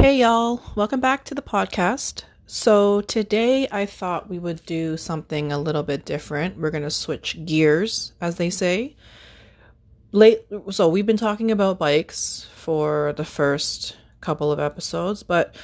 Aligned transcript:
Hey, 0.00 0.18
y'all. 0.18 0.62
Welcome 0.76 1.00
back 1.00 1.24
to 1.24 1.34
the 1.34 1.42
podcast. 1.42 2.22
So, 2.46 3.00
today 3.00 3.66
I 3.72 3.84
thought 3.84 4.30
we 4.30 4.38
would 4.38 4.64
do 4.64 4.96
something 4.96 5.50
a 5.50 5.58
little 5.58 5.82
bit 5.82 6.04
different. 6.04 6.56
We're 6.56 6.70
going 6.70 6.84
to 6.84 6.90
switch 6.90 7.44
gears, 7.44 8.12
as 8.20 8.36
they 8.36 8.48
say. 8.48 8.94
Late, 10.12 10.46
so, 10.70 10.88
we've 10.88 11.04
been 11.04 11.16
talking 11.16 11.50
about 11.50 11.80
bikes 11.80 12.48
for 12.54 13.12
the 13.16 13.24
first 13.24 13.96
couple 14.20 14.52
of 14.52 14.60
episodes, 14.60 15.24
but, 15.24 15.56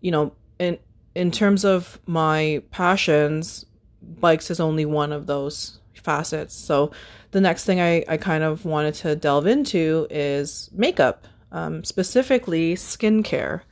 you 0.00 0.12
know, 0.12 0.32
in, 0.60 0.78
in 1.16 1.32
terms 1.32 1.64
of 1.64 1.98
my 2.06 2.62
passions, 2.70 3.66
bikes 4.00 4.48
is 4.48 4.60
only 4.60 4.86
one 4.86 5.10
of 5.10 5.26
those 5.26 5.80
facets. 5.92 6.54
So, 6.54 6.92
the 7.32 7.40
next 7.40 7.64
thing 7.64 7.80
I, 7.80 8.04
I 8.06 8.16
kind 8.16 8.44
of 8.44 8.64
wanted 8.64 8.94
to 8.94 9.16
delve 9.16 9.48
into 9.48 10.06
is 10.08 10.70
makeup 10.72 11.26
um, 11.52 11.84
specifically 11.84 12.74
skincare. 12.74 13.62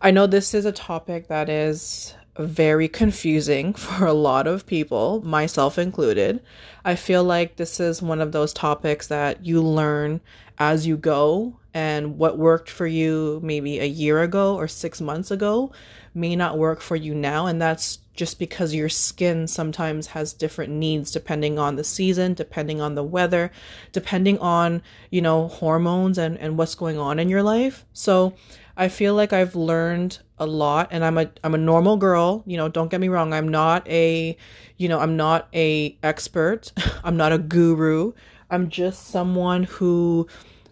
I 0.00 0.12
know 0.12 0.26
this 0.26 0.54
is 0.54 0.64
a 0.64 0.72
topic 0.72 1.26
that 1.28 1.48
is 1.48 2.14
very 2.38 2.88
confusing 2.88 3.74
for 3.74 4.06
a 4.06 4.12
lot 4.12 4.46
of 4.46 4.66
people, 4.66 5.22
myself 5.24 5.78
included. 5.78 6.40
I 6.84 6.94
feel 6.94 7.24
like 7.24 7.56
this 7.56 7.80
is 7.80 8.00
one 8.00 8.20
of 8.20 8.32
those 8.32 8.52
topics 8.52 9.08
that 9.08 9.44
you 9.44 9.60
learn 9.62 10.20
as 10.58 10.86
you 10.86 10.96
go, 10.96 11.58
and 11.74 12.18
what 12.18 12.38
worked 12.38 12.70
for 12.70 12.86
you 12.86 13.40
maybe 13.42 13.78
a 13.78 13.84
year 13.84 14.22
ago 14.22 14.56
or 14.56 14.66
six 14.66 15.00
months 15.00 15.30
ago 15.30 15.70
may 16.14 16.34
not 16.34 16.58
work 16.58 16.80
for 16.80 16.96
you 16.96 17.14
now. 17.14 17.46
And 17.46 17.62
that's 17.62 17.98
just 18.14 18.40
because 18.40 18.74
your 18.74 18.88
skin 18.88 19.46
sometimes 19.46 20.08
has 20.08 20.32
different 20.32 20.72
needs 20.72 21.12
depending 21.12 21.56
on 21.56 21.76
the 21.76 21.84
season, 21.84 22.34
depending 22.34 22.80
on 22.80 22.96
the 22.96 23.04
weather, 23.04 23.52
depending 23.92 24.38
on, 24.40 24.82
you 25.10 25.22
know, 25.22 25.46
hormones 25.46 26.18
and, 26.18 26.36
and 26.38 26.58
what's 26.58 26.74
going 26.74 26.98
on 26.98 27.20
in 27.20 27.28
your 27.28 27.44
life. 27.44 27.84
So 27.92 28.34
I 28.78 28.88
feel 28.88 29.14
like 29.14 29.32
I've 29.32 29.56
learned 29.56 30.20
a 30.38 30.46
lot 30.46 30.88
and 30.92 31.04
I'm 31.04 31.18
a 31.18 31.28
I'm 31.42 31.54
a 31.54 31.58
normal 31.58 31.96
girl, 31.96 32.44
you 32.46 32.56
know, 32.56 32.68
don't 32.68 32.90
get 32.90 33.00
me 33.00 33.08
wrong. 33.08 33.34
I'm 33.34 33.48
not 33.48 33.86
a 33.88 34.36
you 34.76 34.88
know, 34.88 35.00
I'm 35.00 35.16
not 35.16 35.48
a 35.52 35.98
expert. 36.04 36.72
I'm 37.04 37.16
not 37.16 37.32
a 37.32 37.38
guru. 37.38 38.12
I'm 38.50 38.70
just 38.70 39.08
someone 39.08 39.64
who 39.64 40.28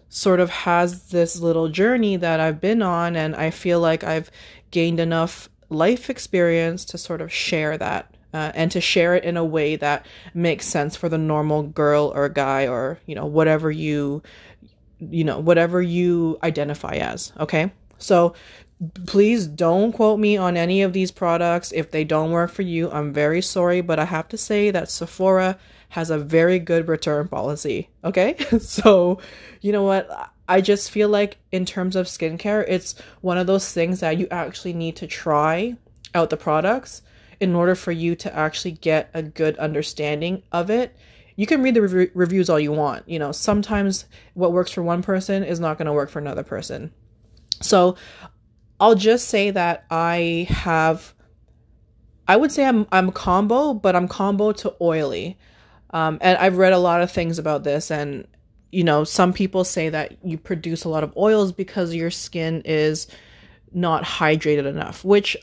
sort 0.07 0.39
of 0.39 0.49
has 0.49 1.09
this 1.09 1.41
little 1.41 1.67
journey 1.67 2.15
that 2.15 2.39
I've 2.39 2.61
been 2.61 2.81
on 2.81 3.17
and 3.17 3.35
I 3.35 3.49
feel 3.49 3.81
like 3.81 4.05
I've 4.05 4.31
gained 4.71 5.01
enough 5.01 5.49
life 5.69 6.09
experience 6.09 6.85
to 6.85 6.97
sort 6.97 7.19
of 7.19 7.31
share 7.31 7.77
that 7.77 8.15
uh, 8.33 8.53
and 8.55 8.71
to 8.71 8.79
share 8.79 9.15
it 9.15 9.25
in 9.25 9.35
a 9.35 9.43
way 9.43 9.75
that 9.75 10.05
makes 10.33 10.65
sense 10.65 10.95
for 10.95 11.09
the 11.09 11.17
normal 11.17 11.63
girl 11.63 12.13
or 12.15 12.29
guy 12.29 12.67
or 12.67 12.99
you 13.05 13.15
know 13.15 13.25
whatever 13.25 13.69
you 13.69 14.23
you 14.99 15.25
know 15.25 15.39
whatever 15.39 15.81
you 15.81 16.37
identify 16.41 16.93
as 16.95 17.33
okay 17.37 17.69
so 17.97 18.33
please 19.05 19.47
don't 19.47 19.91
quote 19.91 20.19
me 20.19 20.37
on 20.37 20.55
any 20.55 20.81
of 20.81 20.93
these 20.93 21.11
products 21.11 21.71
if 21.71 21.89
they 21.89 22.03
don't 22.03 22.31
work 22.31 22.51
for 22.51 22.61
you 22.61 22.91
i'm 22.91 23.11
very 23.11 23.41
sorry 23.41 23.81
but 23.81 23.97
i 23.97 24.05
have 24.05 24.27
to 24.27 24.37
say 24.37 24.69
that 24.69 24.89
sephora 24.89 25.57
has 25.89 26.09
a 26.09 26.17
very 26.17 26.59
good 26.59 26.87
return 26.87 27.27
policy 27.27 27.89
okay 28.03 28.35
so 28.59 29.19
you 29.61 29.71
know 29.71 29.83
what 29.83 30.31
I 30.47 30.61
just 30.61 30.91
feel 30.91 31.09
like 31.09 31.37
in 31.51 31.65
terms 31.65 31.95
of 31.95 32.05
skincare, 32.05 32.63
it's 32.67 32.95
one 33.21 33.37
of 33.37 33.47
those 33.47 33.71
things 33.73 33.99
that 33.99 34.17
you 34.17 34.27
actually 34.31 34.73
need 34.73 34.95
to 34.97 35.07
try 35.07 35.75
out 36.15 36.29
the 36.29 36.37
products 36.37 37.01
in 37.39 37.53
order 37.53 37.75
for 37.75 37.91
you 37.91 38.15
to 38.15 38.35
actually 38.35 38.71
get 38.71 39.09
a 39.13 39.21
good 39.21 39.57
understanding 39.57 40.43
of 40.51 40.69
it. 40.69 40.95
You 41.35 41.45
can 41.45 41.61
read 41.61 41.75
the 41.75 41.81
rev- 41.81 42.11
reviews 42.13 42.49
all 42.49 42.59
you 42.59 42.71
want. 42.71 43.07
You 43.07 43.19
know, 43.19 43.31
sometimes 43.31 44.05
what 44.33 44.53
works 44.53 44.71
for 44.71 44.81
one 44.81 45.03
person 45.03 45.43
is 45.43 45.59
not 45.59 45.77
going 45.77 45.85
to 45.85 45.93
work 45.93 46.09
for 46.09 46.19
another 46.19 46.43
person. 46.43 46.91
So 47.61 47.95
I'll 48.79 48.95
just 48.95 49.27
say 49.27 49.51
that 49.51 49.85
I 49.89 50.47
have, 50.49 51.13
I 52.27 52.35
would 52.35 52.51
say 52.51 52.65
I'm 52.65 52.87
I'm 52.91 53.11
combo, 53.11 53.73
but 53.73 53.95
I'm 53.95 54.07
combo 54.07 54.51
to 54.53 54.75
oily. 54.81 55.37
Um, 55.91 56.17
and 56.21 56.37
I've 56.37 56.57
read 56.57 56.73
a 56.73 56.77
lot 56.77 57.01
of 57.01 57.11
things 57.11 57.39
about 57.39 57.63
this, 57.63 57.89
and 57.89 58.27
you 58.71 58.83
know, 58.83 59.03
some 59.03 59.31
people 59.33 59.63
say 59.63 59.89
that 59.89 60.23
you 60.23 60.37
produce 60.37 60.83
a 60.83 60.89
lot 60.89 61.03
of 61.03 61.15
oils 61.15 61.51
because 61.51 61.95
your 61.95 62.11
skin 62.11 62.61
is 62.65 63.07
not 63.73 64.03
hydrated 64.03 64.65
enough, 64.65 65.05
which 65.05 65.37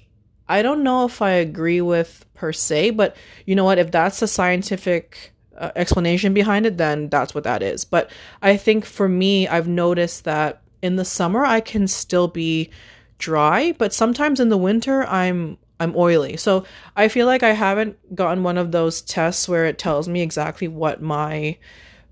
I 0.48 0.62
don't 0.62 0.82
know 0.82 1.06
if 1.06 1.22
I 1.22 1.31
agree 1.31 1.81
with 1.81 2.26
per 2.34 2.52
se, 2.52 2.91
but 2.91 3.16
you 3.46 3.54
know 3.54 3.64
what? 3.64 3.78
If 3.78 3.91
that's 3.91 4.20
a 4.20 4.28
scientific 4.28 5.32
uh, 5.56 5.70
explanation 5.75 6.34
behind 6.34 6.66
it, 6.66 6.76
then 6.76 7.08
that's 7.08 7.34
what 7.34 7.44
that 7.44 7.62
is. 7.62 7.84
But 7.84 8.10
I 8.42 8.56
think 8.56 8.84
for 8.84 9.08
me, 9.08 9.48
I've 9.48 9.69
noticed 9.69 10.25
that 10.25 10.62
in 10.84 10.96
the 10.96 11.04
summer 11.04 11.44
I 11.44 11.60
can 11.60 11.88
still 11.88 12.28
be 12.28 12.70
dry, 13.18 13.72
but 13.78 13.94
sometimes 13.94 14.38
in 14.38 14.50
the 14.50 14.58
winter 14.58 15.04
I'm 15.04 15.56
I'm 15.80 15.96
oily. 15.96 16.36
So 16.36 16.64
I 16.94 17.08
feel 17.08 17.26
like 17.26 17.42
I 17.42 17.52
haven't 17.52 18.14
gotten 18.14 18.42
one 18.44 18.58
of 18.58 18.70
those 18.70 19.00
tests 19.00 19.48
where 19.48 19.64
it 19.64 19.78
tells 19.78 20.08
me 20.08 20.20
exactly 20.20 20.68
what 20.68 21.02
my 21.02 21.56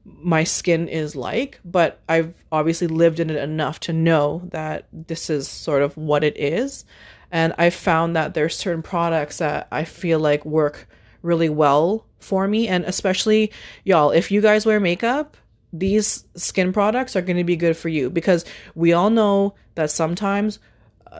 my 0.04 0.42
skin 0.42 0.88
is 0.88 1.14
like, 1.14 1.60
but 1.64 2.00
I've 2.08 2.34
obviously 2.50 2.88
lived 2.88 3.20
in 3.20 3.30
it 3.30 3.36
enough 3.36 3.78
to 3.80 3.92
know 3.92 4.42
that 4.50 4.88
this 4.92 5.30
is 5.30 5.46
sort 5.46 5.82
of 5.82 5.96
what 5.96 6.24
it 6.24 6.36
is. 6.36 6.84
And 7.30 7.54
I 7.56 7.70
found 7.70 8.16
that 8.16 8.34
there's 8.34 8.56
certain 8.56 8.82
products 8.82 9.38
that 9.38 9.68
I 9.70 9.84
feel 9.84 10.18
like 10.18 10.44
work 10.44 10.88
really 11.22 11.48
well 11.48 12.04
for 12.18 12.48
me. 12.48 12.68
And 12.68 12.84
especially, 12.84 13.52
y'all, 13.84 14.10
if 14.10 14.30
you 14.30 14.40
guys 14.40 14.66
wear 14.66 14.80
makeup, 14.80 15.36
these 15.72 16.24
skin 16.34 16.72
products 16.72 17.16
are 17.16 17.22
going 17.22 17.36
to 17.36 17.44
be 17.44 17.56
good 17.56 17.76
for 17.76 17.88
you 17.88 18.10
because 18.10 18.44
we 18.74 18.92
all 18.92 19.10
know 19.10 19.54
that 19.74 19.90
sometimes 19.90 20.58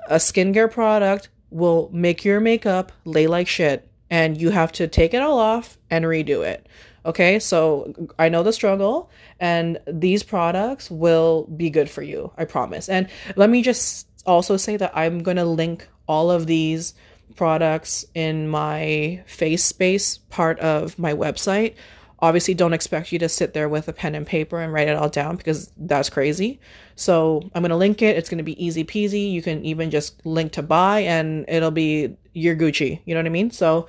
a 0.08 0.16
skincare 0.16 0.70
product 0.70 1.28
will 1.50 1.90
make 1.92 2.24
your 2.24 2.40
makeup 2.40 2.92
lay 3.04 3.26
like 3.26 3.48
shit 3.48 3.88
and 4.10 4.40
you 4.40 4.50
have 4.50 4.72
to 4.72 4.86
take 4.88 5.14
it 5.14 5.22
all 5.22 5.38
off 5.38 5.78
and 5.90 6.04
redo 6.04 6.46
it. 6.46 6.66
Okay, 7.04 7.38
so 7.38 7.92
I 8.18 8.28
know 8.28 8.44
the 8.44 8.52
struggle, 8.52 9.10
and 9.40 9.80
these 9.88 10.22
products 10.22 10.88
will 10.88 11.48
be 11.56 11.69
good 11.69 11.90
for 11.90 12.02
you, 12.02 12.30
I 12.38 12.44
promise. 12.44 12.88
And 12.88 13.08
let 13.34 13.50
me 13.50 13.62
just 13.62 14.06
also 14.24 14.56
say 14.56 14.76
that 14.76 14.92
I'm 14.94 15.22
going 15.22 15.36
to 15.36 15.44
link 15.44 15.88
all 16.06 16.30
of 16.30 16.46
these 16.46 16.94
products 17.34 18.04
in 18.14 18.48
my 18.48 19.24
face 19.26 19.64
space 19.64 20.19
part 20.19 20.60
of 20.60 20.98
my 20.98 21.12
website. 21.12 21.74
Obviously, 22.22 22.55
don't 22.55 22.72
expect 22.72 23.12
you 23.12 23.19
to 23.19 23.28
sit 23.28 23.53
there 23.53 23.69
with 23.69 23.88
a 23.88 23.93
pen 23.93 24.15
and 24.15 24.27
paper 24.27 24.60
and 24.60 24.72
write 24.72 24.88
it 24.88 24.97
all 24.97 25.10
down 25.10 25.37
because 25.37 25.71
that's 25.77 26.09
crazy. 26.09 26.60
So, 26.94 27.43
I'm 27.55 27.62
going 27.62 27.71
to 27.71 27.77
link 27.77 28.00
it. 28.00 28.16
It's 28.16 28.31
going 28.31 28.38
to 28.38 28.44
be 28.44 28.65
easy 28.65 28.84
peasy. 28.84 29.31
You 29.31 29.43
can 29.43 29.65
even 29.65 29.91
just 29.91 30.25
link 30.25 30.53
to 30.53 30.62
buy 30.62 31.00
and 31.00 31.44
it'll 31.49 31.72
be 31.72 32.16
your 32.32 32.56
Gucci. 32.56 33.00
You 33.05 33.15
know 33.15 33.21
what 33.21 33.27
I 33.27 33.31
mean? 33.31 33.50
So, 33.50 33.88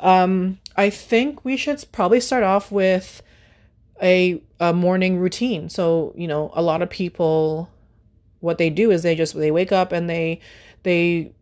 um, 0.00 0.58
I 0.76 0.90
think 0.90 1.44
we 1.44 1.56
should 1.56 1.84
probably 1.92 2.20
start 2.20 2.42
off 2.42 2.72
with 2.72 3.22
a, 4.02 4.42
a 4.60 4.72
morning 4.72 5.18
routine. 5.18 5.68
So, 5.68 6.12
you 6.16 6.26
know, 6.26 6.52
a 6.54 6.62
lot 6.62 6.82
of 6.82 6.90
people, 6.90 7.70
what 8.40 8.58
they 8.58 8.70
do 8.70 8.90
is 8.90 9.02
they 9.02 9.14
just, 9.14 9.34
they 9.36 9.50
wake 9.50 9.72
up 9.72 9.92
and 9.92 10.08
they, 10.10 10.40
they 10.82 11.32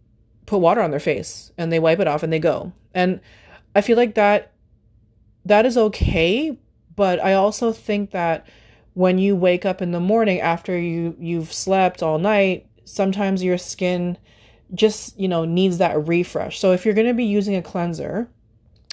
put 0.46 0.58
water 0.58 0.80
on 0.80 0.90
their 0.90 1.00
face 1.00 1.52
and 1.56 1.72
they 1.72 1.78
wipe 1.78 2.00
it 2.00 2.08
off 2.08 2.22
and 2.22 2.32
they 2.32 2.38
go. 2.38 2.72
And 2.94 3.20
I 3.74 3.80
feel 3.80 3.96
like 3.96 4.14
that, 4.16 4.52
that 5.44 5.66
is 5.66 5.76
okay. 5.76 6.58
But 6.94 7.22
I 7.24 7.34
also 7.34 7.72
think 7.72 8.10
that 8.10 8.46
when 8.94 9.18
you 9.18 9.34
wake 9.34 9.64
up 9.64 9.80
in 9.80 9.92
the 9.92 10.00
morning 10.00 10.40
after 10.40 10.78
you, 10.78 11.16
you've 11.18 11.52
slept 11.52 12.02
all 12.02 12.18
night, 12.18 12.66
sometimes 12.84 13.42
your 13.42 13.58
skin 13.58 14.18
just, 14.74 15.18
you 15.18 15.28
know, 15.28 15.44
needs 15.44 15.78
that 15.78 16.06
refresh. 16.06 16.58
So 16.58 16.72
if 16.72 16.84
you're 16.84 16.94
going 16.94 17.06
to 17.06 17.14
be 17.14 17.24
using 17.24 17.56
a 17.56 17.62
cleanser, 17.62 18.28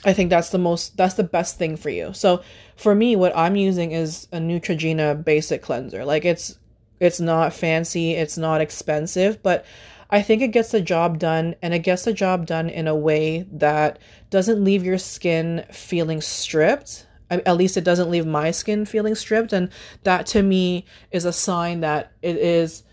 I 0.06 0.14
think 0.14 0.30
that's 0.30 0.50
the 0.50 0.58
most 0.58 0.96
that's 0.96 1.16
the 1.16 1.24
best 1.24 1.58
thing 1.58 1.76
for 1.76 1.90
you. 1.90 2.14
So 2.14 2.42
for 2.78 2.96
me 2.96 3.16
what 3.16 3.36
I'm 3.36 3.58
using 3.58 3.92
is 3.92 4.28
a 4.32 4.38
Neutrogena 4.38 5.24
basic 5.24 5.62
cleanser. 5.62 6.06
Like 6.06 6.24
it's 6.24 6.58
it's 7.00 7.20
not 7.20 7.54
fancy, 7.54 8.14
it's 8.14 8.38
not 8.38 8.62
expensive, 8.62 9.44
but 9.44 9.66
I 10.10 10.22
think 10.22 10.42
it 10.42 10.50
gets 10.50 10.72
the 10.72 10.82
job 10.82 11.20
done 11.20 11.56
and 11.62 11.74
it 11.74 11.80
gets 11.80 12.04
the 12.04 12.14
job 12.14 12.46
done 12.46 12.70
in 12.70 12.88
a 12.88 12.96
way 12.96 13.46
that 13.52 14.00
doesn't 14.30 14.64
leave 14.64 14.84
your 14.84 14.98
skin 14.98 15.66
feeling 15.72 16.22
stripped. 16.22 17.06
At 17.30 17.58
least 17.58 17.78
it 17.78 17.84
doesn't 17.84 18.10
leave 18.10 18.26
my 18.26 18.50
skin 18.50 18.86
feeling 18.86 19.14
stripped 19.14 19.54
and 19.54 19.70
that 20.04 20.26
to 20.28 20.42
me 20.42 20.86
is 21.12 21.26
a 21.26 21.34
sign 21.34 21.82
that 21.82 22.12
it 22.24 22.38
is 22.38 22.84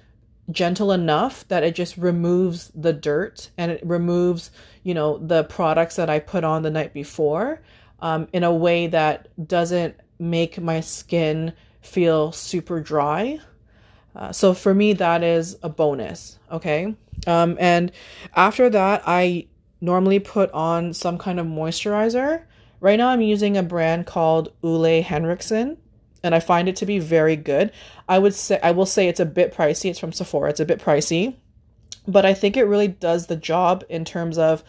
gentle 0.50 0.92
enough 0.92 1.46
that 1.48 1.64
it 1.64 1.74
just 1.74 1.96
removes 1.96 2.70
the 2.74 2.92
dirt 2.92 3.50
and 3.56 3.72
it 3.72 3.84
removes, 3.84 4.50
you 4.82 4.94
know, 4.94 5.18
the 5.18 5.44
products 5.44 5.96
that 5.96 6.10
I 6.10 6.18
put 6.18 6.44
on 6.44 6.62
the 6.62 6.70
night 6.70 6.92
before 6.92 7.62
um, 8.00 8.28
in 8.32 8.44
a 8.44 8.54
way 8.54 8.86
that 8.88 9.28
doesn't 9.48 9.96
make 10.18 10.60
my 10.60 10.80
skin 10.80 11.52
feel 11.80 12.32
super 12.32 12.80
dry. 12.80 13.40
Uh, 14.16 14.32
so 14.32 14.54
for 14.54 14.74
me, 14.74 14.94
that 14.94 15.22
is 15.22 15.58
a 15.62 15.68
bonus. 15.68 16.38
Okay. 16.50 16.96
Um, 17.26 17.56
and 17.60 17.92
after 18.34 18.70
that, 18.70 19.02
I 19.06 19.46
normally 19.80 20.18
put 20.18 20.50
on 20.52 20.94
some 20.94 21.18
kind 21.18 21.38
of 21.38 21.46
moisturizer. 21.46 22.42
Right 22.80 22.96
now, 22.96 23.08
I'm 23.08 23.20
using 23.20 23.56
a 23.56 23.62
brand 23.62 24.06
called 24.06 24.52
Ole 24.62 25.02
Henriksen 25.02 25.76
and 26.22 26.34
I 26.34 26.40
find 26.40 26.68
it 26.68 26.76
to 26.76 26.86
be 26.86 26.98
very 26.98 27.36
good. 27.36 27.72
I 28.08 28.18
would 28.18 28.34
say 28.34 28.58
I 28.62 28.72
will 28.72 28.86
say 28.86 29.08
it's 29.08 29.20
a 29.20 29.26
bit 29.26 29.54
pricey. 29.54 29.90
It's 29.90 29.98
from 29.98 30.12
Sephora. 30.12 30.50
It's 30.50 30.60
a 30.60 30.64
bit 30.64 30.80
pricey. 30.80 31.36
but 32.08 32.24
I 32.24 32.34
think 32.34 32.56
it 32.56 32.64
really 32.64 32.88
does 32.88 33.26
the 33.26 33.36
job 33.36 33.84
in 33.88 34.04
terms 34.04 34.38
of 34.38 34.62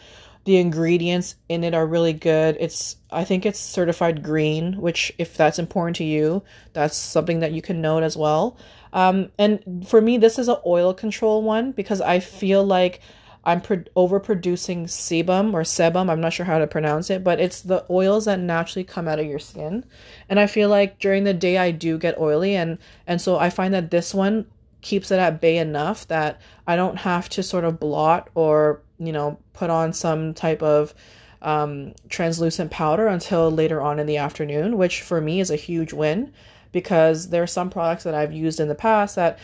the 0.48 0.56
ingredients 0.56 1.34
in 1.50 1.62
it 1.62 1.74
are 1.74 1.86
really 1.86 2.14
good. 2.14 2.56
It's 2.58 2.96
I 3.10 3.24
think 3.24 3.44
it's 3.44 3.60
certified 3.60 4.22
green, 4.22 4.80
which 4.80 5.12
if 5.18 5.36
that's 5.36 5.58
important 5.58 5.96
to 5.96 6.04
you, 6.04 6.42
that's 6.72 6.96
something 6.96 7.40
that 7.40 7.52
you 7.52 7.60
can 7.60 7.82
note 7.82 8.02
as 8.02 8.16
well. 8.16 8.56
Um, 8.94 9.30
and 9.38 9.86
for 9.86 10.00
me, 10.00 10.16
this 10.16 10.38
is 10.38 10.48
an 10.48 10.56
oil 10.64 10.94
control 10.94 11.42
one 11.42 11.72
because 11.72 12.00
I 12.00 12.20
feel 12.20 12.64
like 12.64 13.00
I'm 13.44 13.60
pro- 13.60 13.84
overproducing 13.94 14.84
sebum 14.84 15.52
or 15.52 15.64
sebum. 15.64 16.08
I'm 16.08 16.22
not 16.22 16.32
sure 16.32 16.46
how 16.46 16.58
to 16.58 16.66
pronounce 16.66 17.10
it, 17.10 17.22
but 17.22 17.40
it's 17.40 17.60
the 17.60 17.84
oils 17.90 18.24
that 18.24 18.40
naturally 18.40 18.84
come 18.84 19.06
out 19.06 19.18
of 19.18 19.26
your 19.26 19.38
skin. 19.38 19.84
And 20.30 20.40
I 20.40 20.46
feel 20.46 20.70
like 20.70 20.98
during 20.98 21.24
the 21.24 21.34
day 21.34 21.58
I 21.58 21.72
do 21.72 21.98
get 21.98 22.18
oily, 22.18 22.56
and 22.56 22.78
and 23.06 23.20
so 23.20 23.38
I 23.38 23.50
find 23.50 23.74
that 23.74 23.90
this 23.90 24.14
one 24.14 24.46
keeps 24.80 25.10
it 25.10 25.18
at 25.18 25.42
bay 25.42 25.58
enough 25.58 26.08
that 26.08 26.40
I 26.66 26.74
don't 26.74 26.96
have 26.96 27.28
to 27.30 27.42
sort 27.42 27.64
of 27.64 27.78
blot 27.78 28.30
or 28.34 28.80
you 28.98 29.12
know 29.12 29.38
put 29.52 29.70
on 29.70 29.92
some 29.92 30.34
type 30.34 30.62
of 30.62 30.94
um, 31.42 31.94
translucent 32.08 32.70
powder 32.70 33.06
until 33.06 33.50
later 33.50 33.80
on 33.80 33.98
in 33.98 34.06
the 34.06 34.16
afternoon, 34.16 34.76
which 34.76 35.02
for 35.02 35.20
me 35.20 35.40
is 35.40 35.50
a 35.50 35.56
huge 35.56 35.92
win 35.92 36.32
because 36.72 37.30
there 37.30 37.42
are 37.42 37.46
some 37.46 37.70
products 37.70 38.04
that 38.04 38.14
I've 38.14 38.32
used 38.32 38.60
in 38.60 38.68
the 38.68 38.74
past 38.74 39.16
that 39.16 39.38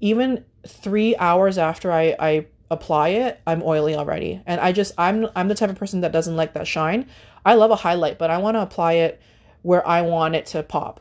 even 0.00 0.44
three 0.66 1.16
hours 1.16 1.58
after 1.58 1.92
I, 1.92 2.14
I 2.18 2.46
apply 2.70 3.08
it, 3.10 3.40
I'm 3.46 3.62
oily 3.62 3.94
already. 3.94 4.40
And 4.46 4.60
I 4.60 4.72
just 4.72 4.92
I'm 4.96 5.26
I'm 5.34 5.48
the 5.48 5.54
type 5.54 5.70
of 5.70 5.76
person 5.76 6.00
that 6.02 6.12
doesn't 6.12 6.36
like 6.36 6.54
that 6.54 6.66
shine. 6.66 7.06
I 7.44 7.54
love 7.54 7.70
a 7.70 7.76
highlight, 7.76 8.18
but 8.18 8.30
I 8.30 8.38
want 8.38 8.56
to 8.56 8.62
apply 8.62 8.94
it 8.94 9.20
where 9.62 9.86
I 9.86 10.02
want 10.02 10.36
it 10.36 10.46
to 10.46 10.62
pop. 10.62 11.00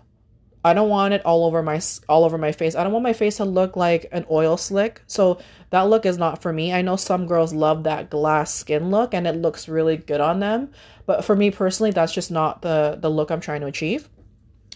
I 0.64 0.74
don't 0.74 0.90
want 0.90 1.14
it 1.14 1.26
all 1.26 1.46
over 1.46 1.64
my 1.64 1.82
all 2.10 2.26
over 2.26 2.38
my 2.38 2.52
face. 2.52 2.76
I 2.76 2.84
don't 2.84 2.92
want 2.92 3.04
my 3.04 3.14
face 3.14 3.38
to 3.38 3.46
look 3.46 3.78
like 3.78 4.08
an 4.12 4.26
oil 4.30 4.58
slick. 4.58 5.02
So 5.08 5.40
that 5.70 5.90
look 5.90 6.06
is 6.06 6.18
not 6.18 6.42
for 6.42 6.52
me. 6.52 6.74
I 6.74 6.82
know 6.82 6.98
some 6.98 7.28
girls 7.28 7.54
love 7.54 7.84
that 7.84 8.10
glass 8.10 8.54
skin 8.54 8.92
look 8.92 9.14
and 9.14 9.26
it 9.26 9.36
looks 9.36 9.70
really 9.70 9.98
good 9.98 10.20
on 10.20 10.40
them, 10.40 10.72
but 11.06 11.24
for 11.24 11.36
me 11.36 11.50
personally 11.52 11.92
that's 11.92 12.14
just 12.14 12.30
not 12.30 12.62
the 12.62 12.98
the 13.00 13.10
look 13.10 13.32
I'm 13.32 13.40
trying 13.40 13.62
to 13.62 13.68
achieve. 13.68 14.10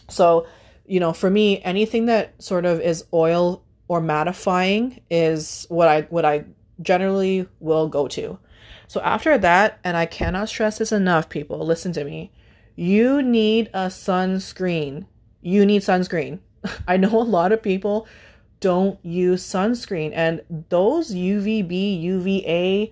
So, 0.09 0.47
you 0.85 0.99
know, 0.99 1.11
for 1.11 1.29
me 1.29 1.61
anything 1.63 2.05
that 2.05 2.41
sort 2.41 2.65
of 2.65 2.79
is 2.79 3.05
oil 3.13 3.63
or 3.89 3.99
mattifying 3.99 5.01
is 5.09 5.65
what 5.69 5.89
I 5.89 6.01
what 6.03 6.23
I 6.23 6.45
generally 6.81 7.47
will 7.59 7.89
go 7.89 8.07
to. 8.07 8.39
So 8.87 9.01
after 9.01 9.37
that, 9.37 9.79
and 9.83 9.97
I 9.97 10.05
cannot 10.05 10.49
stress 10.49 10.77
this 10.77 10.91
enough 10.91 11.27
people, 11.27 11.65
listen 11.65 11.91
to 11.93 12.03
me. 12.03 12.31
You 12.75 13.21
need 13.21 13.69
a 13.73 13.87
sunscreen 13.87 15.07
you 15.43 15.65
need 15.65 15.81
sunscreen. 15.81 16.39
I 16.87 16.97
know 16.97 17.21
a 17.21 17.23
lot 17.23 17.51
of 17.51 17.61
people 17.61 18.07
don't 18.59 18.97
use 19.05 19.43
sunscreen 19.43 20.11
and 20.15 20.41
those 20.69 21.13
UVB, 21.13 22.01
UVA 22.01 22.91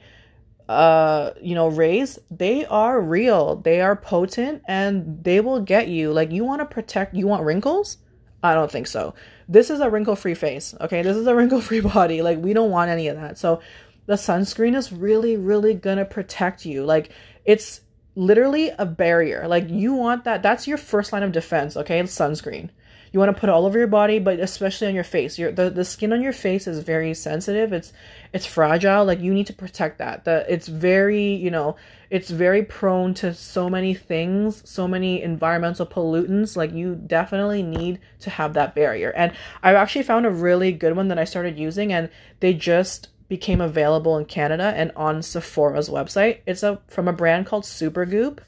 uh 0.70 1.32
you 1.42 1.56
know 1.56 1.68
rays 1.68 2.20
they 2.30 2.66
are 2.66 3.02
real. 3.02 3.56
They 3.56 3.82
are 3.82 3.96
potent 3.96 4.62
and 4.68 5.24
they 5.24 5.40
will 5.40 5.62
get 5.62 5.88
you. 5.88 6.14
Like 6.14 6.32
you 6.32 6.44
want 6.44 6.60
to 6.60 6.66
protect 6.66 7.16
you 7.16 7.26
want 7.26 7.44
wrinkles? 7.44 7.98
I 8.44 8.54
don't 8.54 8.72
think 8.72 8.88
so. 8.88 9.14
This 9.48 9.70
is 9.70 9.80
a 9.80 9.90
wrinkle 9.90 10.16
free 10.16 10.36
face 10.36 10.76
okay? 10.82 11.02
This 11.02 11.18
is 11.18 11.28
a 11.28 11.36
wrinkle 11.40 11.62
free 11.62 11.82
body. 11.82 12.22
Like 12.22 12.40
we 12.40 12.54
don't 12.54 12.72
want 12.72 12.92
any 12.92 13.08
of 13.08 13.16
that. 13.16 13.38
So 13.38 13.62
the 14.08 14.14
sunscreen 14.14 14.76
is 14.76 14.92
really 14.92 15.38
really 15.38 15.74
gonna 15.74 16.06
protect 16.06 16.66
you. 16.66 16.84
Like 16.84 17.12
it's 17.46 17.82
literally 18.16 18.70
a 18.78 18.86
barrier. 18.86 19.48
Like 19.48 19.70
you 19.70 19.94
want 19.94 20.24
that 20.26 20.44
that's 20.44 20.68
your 20.68 20.78
first 20.78 21.14
line 21.14 21.24
of 21.24 21.32
defense, 21.32 21.78
okay? 21.78 22.02
Sunscreen. 22.02 22.70
You 23.14 23.20
want 23.20 23.36
to 23.36 23.40
put 23.40 23.50
all 23.50 23.66
over 23.66 23.78
your 23.78 23.88
body, 23.88 24.20
but 24.20 24.40
especially 24.40 24.88
on 24.88 24.96
your 24.96 25.04
face. 25.04 25.38
Your 25.38 25.52
the, 25.52 25.70
the 25.70 25.84
skin 25.84 26.14
on 26.14 26.22
your 26.22 26.32
face 26.32 26.66
is 26.66 26.80
very 26.80 27.14
sensitive. 27.14 27.74
It's 27.74 27.92
it's 28.32 28.46
fragile. 28.46 29.04
Like 29.04 29.20
you 29.20 29.34
need 29.34 29.48
to 29.48 29.54
protect 29.54 29.98
that. 29.98 30.24
The 30.24 30.46
it's 30.48 30.68
very, 30.68 31.34
you 31.34 31.52
know, 31.52 31.76
it's 32.10 32.30
very 32.30 32.64
prone 32.64 33.14
to 33.16 33.34
so 33.34 33.70
many 33.70 33.94
things, 33.94 34.62
so 34.70 34.88
many 34.88 35.22
environmental 35.22 35.86
pollutants. 35.86 36.56
Like 36.56 36.72
you 36.72 36.96
definitely 36.96 37.64
need 37.64 38.00
to 38.22 38.30
have 38.30 38.54
that 38.54 38.76
barrier. 38.76 39.12
And 39.12 39.34
I've 39.62 39.76
actually 39.76 40.04
found 40.04 40.26
a 40.26 40.32
really 40.32 40.72
good 40.72 40.96
one 40.96 41.10
that 41.10 41.20
I 41.20 41.26
started 41.26 41.60
using 41.60 41.92
and 41.92 42.10
they 42.40 42.54
just 42.54 43.10
became 43.32 43.62
available 43.62 44.18
in 44.18 44.26
Canada 44.26 44.74
and 44.76 44.92
on 44.94 45.22
Sephora's 45.22 45.88
website. 45.88 46.40
It's 46.46 46.64
a 46.64 46.82
from 46.90 47.08
a 47.08 47.14
brand 47.14 47.46
called 47.46 47.64
Supergoop. 47.64 48.40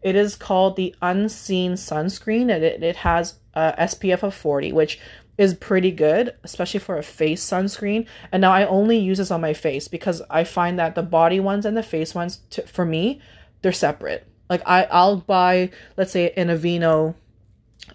It 0.00 0.16
is 0.16 0.36
called 0.36 0.76
the 0.76 0.94
Unseen 1.02 1.72
Sunscreen 1.74 2.50
and 2.50 2.64
it, 2.64 2.82
it 2.82 2.96
has 2.96 3.34
a 3.52 3.74
SPF 3.78 4.22
of 4.22 4.34
40, 4.34 4.72
which 4.72 4.98
is 5.36 5.52
pretty 5.52 5.90
good, 5.90 6.34
especially 6.44 6.80
for 6.80 6.96
a 6.96 7.02
face 7.02 7.44
sunscreen. 7.44 8.06
And 8.32 8.40
now 8.40 8.52
I 8.52 8.64
only 8.64 8.96
use 8.96 9.18
this 9.18 9.30
on 9.30 9.42
my 9.42 9.52
face 9.52 9.86
because 9.86 10.22
I 10.30 10.44
find 10.44 10.78
that 10.78 10.94
the 10.94 11.02
body 11.02 11.38
ones 11.38 11.66
and 11.66 11.76
the 11.76 11.82
face 11.82 12.14
ones, 12.14 12.38
to, 12.52 12.62
for 12.62 12.86
me, 12.86 13.20
they're 13.60 13.70
separate. 13.70 14.26
Like 14.48 14.62
I, 14.64 14.84
I'll 14.84 15.18
buy, 15.18 15.70
let's 15.98 16.12
say, 16.12 16.30
an 16.38 16.48
Aveeno 16.48 17.16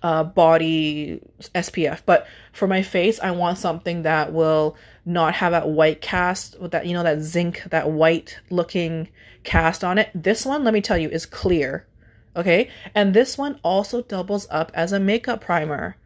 uh, 0.04 0.24
body 0.24 1.20
SPF, 1.56 2.02
but 2.06 2.28
for 2.54 2.68
my 2.68 2.84
face, 2.84 3.20
I 3.20 3.32
want 3.32 3.58
something 3.58 4.04
that 4.04 4.34
will 4.34 4.78
not 5.08 5.34
have 5.36 5.54
that 5.54 5.70
white 5.70 6.02
cast 6.02 6.60
with 6.60 6.72
that 6.72 6.86
you 6.86 6.94
know 6.94 7.04
that 7.04 7.22
zinc 7.22 7.64
that 7.70 7.90
white 7.90 8.38
looking 8.50 9.08
cast 9.44 9.84
on 9.84 9.98
it. 9.98 10.10
This 10.14 10.46
one 10.46 10.64
let 10.64 10.74
me 10.74 10.82
tell 10.82 10.98
you 10.98 11.10
is 11.10 11.26
clear 11.26 11.88
okay? 12.38 12.70
And 12.94 13.14
this 13.14 13.38
one 13.38 13.60
also 13.64 14.04
doubles 14.04 14.48
up 14.52 14.72
as 14.76 14.94
a 14.94 15.00
makeup 15.00 15.42
primer. 15.42 15.98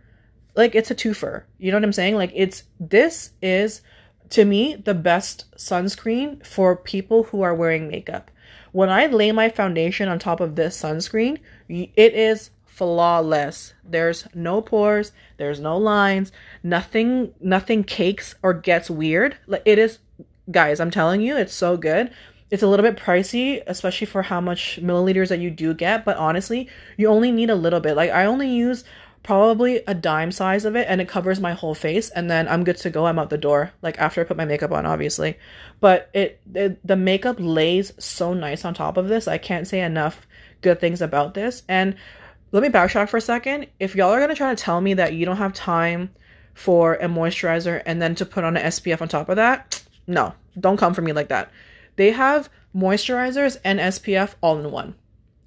Like 0.55 0.73
it's 0.73 0.89
a 0.89 0.95
twofer. 0.95 1.43
You 1.59 1.71
know 1.71 1.77
what 1.77 1.83
i'm 1.83 1.93
saying? 1.93 2.15
Like 2.15 2.31
it's 2.33 2.63
this 2.79 3.31
is 3.41 3.81
to 4.29 4.45
me 4.45 4.75
the 4.75 4.93
best 4.93 5.45
sunscreen 5.57 6.45
for 6.45 6.75
people 6.75 7.23
who 7.23 7.41
are 7.41 7.53
wearing 7.53 7.87
makeup. 7.87 8.31
When 8.71 8.89
i 8.89 9.07
lay 9.07 9.31
my 9.31 9.49
foundation 9.49 10.07
on 10.07 10.19
top 10.19 10.39
of 10.39 10.55
this 10.55 10.81
sunscreen 10.81 11.39
it 11.67 12.13
is 12.13 12.51
flawless. 12.71 13.73
There's 13.83 14.27
no 14.33 14.61
pores, 14.61 15.11
there's 15.37 15.59
no 15.59 15.77
lines, 15.77 16.31
nothing 16.63 17.33
nothing 17.39 17.83
cakes 17.83 18.33
or 18.41 18.53
gets 18.53 18.89
weird. 18.89 19.37
Like 19.45 19.63
it 19.65 19.77
is 19.77 19.99
guys, 20.49 20.79
I'm 20.79 20.91
telling 20.91 21.21
you, 21.21 21.37
it's 21.37 21.53
so 21.53 21.77
good. 21.77 22.11
It's 22.49 22.63
a 22.63 22.67
little 22.67 22.83
bit 22.83 22.97
pricey, 22.97 23.61
especially 23.67 24.07
for 24.07 24.21
how 24.21 24.41
much 24.41 24.79
milliliters 24.81 25.29
that 25.29 25.39
you 25.39 25.49
do 25.51 25.73
get, 25.73 26.03
but 26.03 26.17
honestly, 26.17 26.69
you 26.97 27.07
only 27.07 27.31
need 27.31 27.49
a 27.49 27.55
little 27.55 27.79
bit. 27.79 27.95
Like 27.95 28.11
I 28.11 28.25
only 28.25 28.49
use 28.49 28.83
probably 29.23 29.83
a 29.85 29.93
dime 29.93 30.31
size 30.31 30.65
of 30.65 30.75
it 30.75 30.87
and 30.89 30.99
it 30.99 31.07
covers 31.07 31.39
my 31.39 31.53
whole 31.53 31.75
face 31.75 32.09
and 32.09 32.31
then 32.31 32.47
I'm 32.47 32.63
good 32.63 32.77
to 32.77 32.89
go. 32.89 33.05
I'm 33.05 33.19
out 33.19 33.29
the 33.29 33.37
door 33.37 33.71
like 33.81 33.99
after 33.99 34.21
I 34.21 34.23
put 34.23 34.37
my 34.37 34.45
makeup 34.45 34.71
on 34.71 34.85
obviously. 34.85 35.37
But 35.81 36.09
it, 36.13 36.41
it 36.55 36.85
the 36.87 36.95
makeup 36.95 37.35
lays 37.37 37.93
so 37.99 38.33
nice 38.33 38.65
on 38.65 38.73
top 38.73 38.97
of 38.97 39.07
this. 39.07 39.27
I 39.27 39.37
can't 39.37 39.67
say 39.67 39.81
enough 39.81 40.25
good 40.61 40.79
things 40.79 41.01
about 41.01 41.33
this. 41.33 41.63
And 41.67 41.95
let 42.51 42.63
me 42.63 42.69
backtrack 42.69 43.09
for 43.09 43.17
a 43.17 43.21
second. 43.21 43.67
If 43.79 43.95
y'all 43.95 44.11
are 44.11 44.19
gonna 44.19 44.35
try 44.35 44.53
to 44.53 44.61
tell 44.61 44.81
me 44.81 44.93
that 44.95 45.13
you 45.13 45.25
don't 45.25 45.37
have 45.37 45.53
time 45.53 46.09
for 46.53 46.95
a 46.95 47.07
moisturizer 47.07 47.81
and 47.85 48.01
then 48.01 48.15
to 48.15 48.25
put 48.25 48.43
on 48.43 48.57
an 48.57 48.63
SPF 48.65 49.01
on 49.01 49.07
top 49.07 49.29
of 49.29 49.37
that, 49.37 49.81
no, 50.07 50.33
don't 50.59 50.77
come 50.77 50.93
for 50.93 51.01
me 51.01 51.13
like 51.13 51.29
that. 51.29 51.51
They 51.95 52.11
have 52.11 52.49
moisturizers 52.75 53.57
and 53.63 53.79
SPF 53.79 54.35
all 54.41 54.59
in 54.59 54.71
one. 54.71 54.95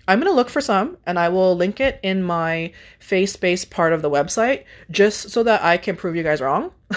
I'm 0.06 0.18
gonna 0.18 0.32
look 0.32 0.48
for 0.48 0.60
some 0.60 0.98
and 1.06 1.18
I 1.18 1.28
will 1.28 1.56
link 1.56 1.80
it 1.80 2.00
in 2.02 2.22
my 2.22 2.72
face 2.98 3.36
based 3.36 3.70
part 3.70 3.92
of 3.92 4.02
the 4.02 4.10
website 4.10 4.64
just 4.90 5.30
so 5.30 5.42
that 5.42 5.62
I 5.62 5.76
can 5.76 5.96
prove 5.96 6.16
you 6.16 6.22
guys 6.22 6.40
wrong. 6.40 6.72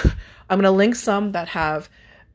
I'm 0.50 0.60
gonna 0.60 0.72
link 0.72 0.96
some 0.96 1.34
that 1.34 1.50
have 1.50 1.90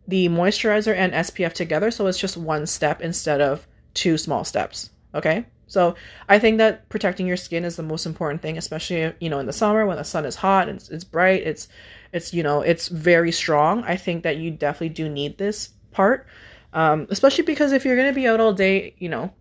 the 0.08 0.28
moisturizer 0.28 0.94
and 0.94 1.12
SPF 1.12 1.52
together 1.52 1.90
so 1.90 2.06
it's 2.06 2.18
just 2.18 2.36
one 2.36 2.66
step 2.66 3.00
instead 3.00 3.40
of 3.40 3.66
two 3.94 4.18
small 4.18 4.44
steps. 4.44 4.90
Okay? 5.14 5.46
So 5.72 5.94
I 6.28 6.38
think 6.38 6.58
that 6.58 6.88
protecting 6.90 7.26
your 7.26 7.38
skin 7.38 7.64
is 7.64 7.76
the 7.76 7.82
most 7.82 8.04
important 8.04 8.42
thing, 8.42 8.58
especially 8.58 9.12
you 9.20 9.30
know 9.30 9.38
in 9.38 9.46
the 9.46 9.52
summer 9.52 9.86
when 9.86 9.96
the 9.96 10.04
sun 10.04 10.26
is 10.26 10.36
hot 10.36 10.68
and 10.68 10.76
it's, 10.76 10.90
it's 10.90 11.04
bright. 11.04 11.42
It's 11.44 11.68
it's 12.12 12.34
you 12.34 12.42
know 12.42 12.60
it's 12.60 12.88
very 12.88 13.32
strong. 13.32 13.82
I 13.84 13.96
think 13.96 14.22
that 14.22 14.36
you 14.36 14.50
definitely 14.50 14.90
do 14.90 15.08
need 15.08 15.38
this 15.38 15.70
part, 15.90 16.26
um, 16.74 17.06
especially 17.10 17.44
because 17.44 17.72
if 17.72 17.84
you're 17.84 17.96
gonna 17.96 18.12
be 18.12 18.28
out 18.28 18.38
all 18.38 18.52
day, 18.52 18.94
you 18.98 19.08
know, 19.08 19.32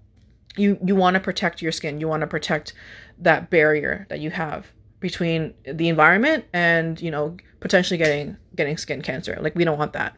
you 0.56 0.80
you 0.84 0.96
want 0.96 1.16
to 1.16 1.20
protect 1.20 1.62
your 1.62 1.74
skin. 1.74 2.00
You 2.00 2.08
want 2.08 2.22
to 2.22 2.28
protect 2.28 2.74
that 3.20 3.50
barrier 3.50 4.08
that 4.10 4.20
you 4.22 4.32
have 4.32 4.72
between 5.02 5.54
the 5.66 5.90
environment 5.90 6.46
and 6.54 7.00
you 7.02 7.12
know 7.12 7.36
potentially 7.60 7.98
getting 7.98 8.38
getting 8.56 8.78
skin 8.78 9.02
cancer. 9.02 9.38
Like 9.42 9.56
we 9.56 9.66
don't 9.66 9.78
want 9.78 9.94
that. 9.94 10.16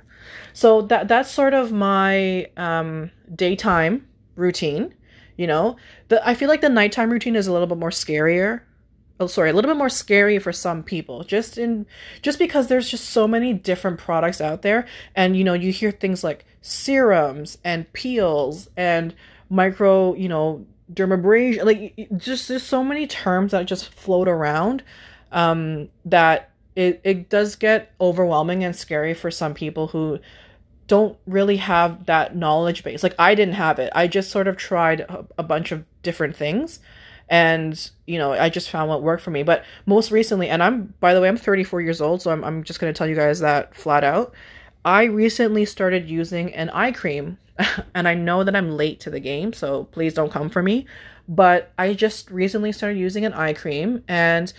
So 0.53 0.83
that 0.83 1.07
that's 1.07 1.31
sort 1.31 1.55
of 1.55 1.71
my 1.71 2.45
um, 2.55 3.09
daytime 3.35 4.07
routine 4.35 4.93
you 5.43 5.47
know? 5.47 5.75
The 6.07 6.25
i 6.27 6.33
feel 6.33 6.47
like 6.47 6.61
the 6.61 6.69
nighttime 6.69 7.11
routine 7.11 7.35
is 7.35 7.47
a 7.47 7.51
little 7.51 7.67
bit 7.67 7.77
more 7.77 7.89
scarier. 7.89 8.61
Oh 9.19 9.27
sorry 9.27 9.49
a 9.49 9.53
little 9.53 9.69
bit 9.69 9.77
more 9.77 9.89
scary 9.89 10.39
for 10.39 10.53
some 10.53 10.83
people. 10.83 11.25
Just 11.25 11.57
in 11.57 11.85
just 12.21 12.39
because 12.39 12.67
there's 12.67 12.89
just 12.89 13.09
so 13.09 13.27
many 13.27 13.51
different 13.51 13.99
products 13.99 14.39
out 14.39 14.61
there 14.61 14.87
and 15.15 15.35
you 15.35 15.43
know 15.43 15.53
you 15.53 15.71
hear 15.73 15.91
things 15.91 16.23
like 16.23 16.45
serums 16.61 17.57
and 17.65 17.91
peels 17.91 18.69
and 18.77 19.13
micro 19.49 20.13
you 20.15 20.29
know 20.29 20.65
dermabrasion 20.93 21.65
like 21.65 22.09
just 22.17 22.47
there's 22.47 22.63
so 22.63 22.83
many 22.83 23.05
terms 23.05 23.51
that 23.51 23.65
just 23.65 23.89
float 23.89 24.27
around 24.27 24.81
um 25.31 25.89
that 26.05 26.51
it, 26.75 27.01
it 27.03 27.29
does 27.29 27.55
get 27.55 27.91
overwhelming 27.99 28.63
and 28.63 28.75
scary 28.75 29.13
for 29.13 29.29
some 29.29 29.53
people 29.53 29.87
who 29.87 30.19
don't 30.93 31.17
really 31.25 31.57
have 31.57 32.05
that 32.05 32.35
knowledge 32.35 32.83
base. 32.83 33.01
Like 33.01 33.15
I 33.17 33.33
didn't 33.33 33.55
have 33.55 33.79
it. 33.79 33.91
I 33.95 34.07
just 34.07 34.29
sort 34.29 34.47
of 34.47 34.57
tried 34.57 34.99
a, 34.99 35.25
a 35.39 35.41
bunch 35.41 35.71
of 35.71 35.85
different 36.03 36.35
things 36.35 36.79
and 37.29 37.89
you 38.05 38.19
know 38.19 38.33
i 38.33 38.49
just 38.49 38.69
found 38.69 38.89
what 38.89 39.01
worked 39.01 39.23
for 39.23 39.31
me 39.31 39.43
but 39.43 39.63
most 39.85 40.11
recently 40.11 40.49
and 40.49 40.61
i'm 40.61 40.93
by 40.99 41.13
the 41.13 41.21
way 41.21 41.29
i'm 41.29 41.37
34 41.37 41.79
years 41.79 42.01
old 42.01 42.21
so 42.21 42.29
i'm, 42.31 42.43
I'm 42.43 42.65
just 42.65 42.81
going 42.81 42.93
to 42.93 42.97
tell 42.97 43.07
you 43.07 43.15
guys 43.15 43.39
that 43.39 43.73
flat 43.73 44.03
out 44.03 44.33
i 44.83 45.05
recently 45.05 45.63
started 45.63 46.09
using 46.09 46.53
an 46.53 46.69
eye 46.71 46.91
cream 46.91 47.37
and 47.95 48.09
i 48.09 48.13
know 48.13 48.43
that 48.43 48.57
i'm 48.57 48.75
late 48.75 48.99
to 48.99 49.09
the 49.09 49.21
game 49.21 49.53
so 49.53 49.85
please 49.85 50.13
don't 50.13 50.33
come 50.33 50.49
for 50.49 50.61
me 50.61 50.85
but 51.29 51.71
i 51.79 51.93
just 51.93 52.29
recently 52.29 52.73
started 52.73 52.99
using 52.99 53.23
an 53.23 53.31
eye 53.31 53.53
cream 53.53 54.03
and 54.09 54.51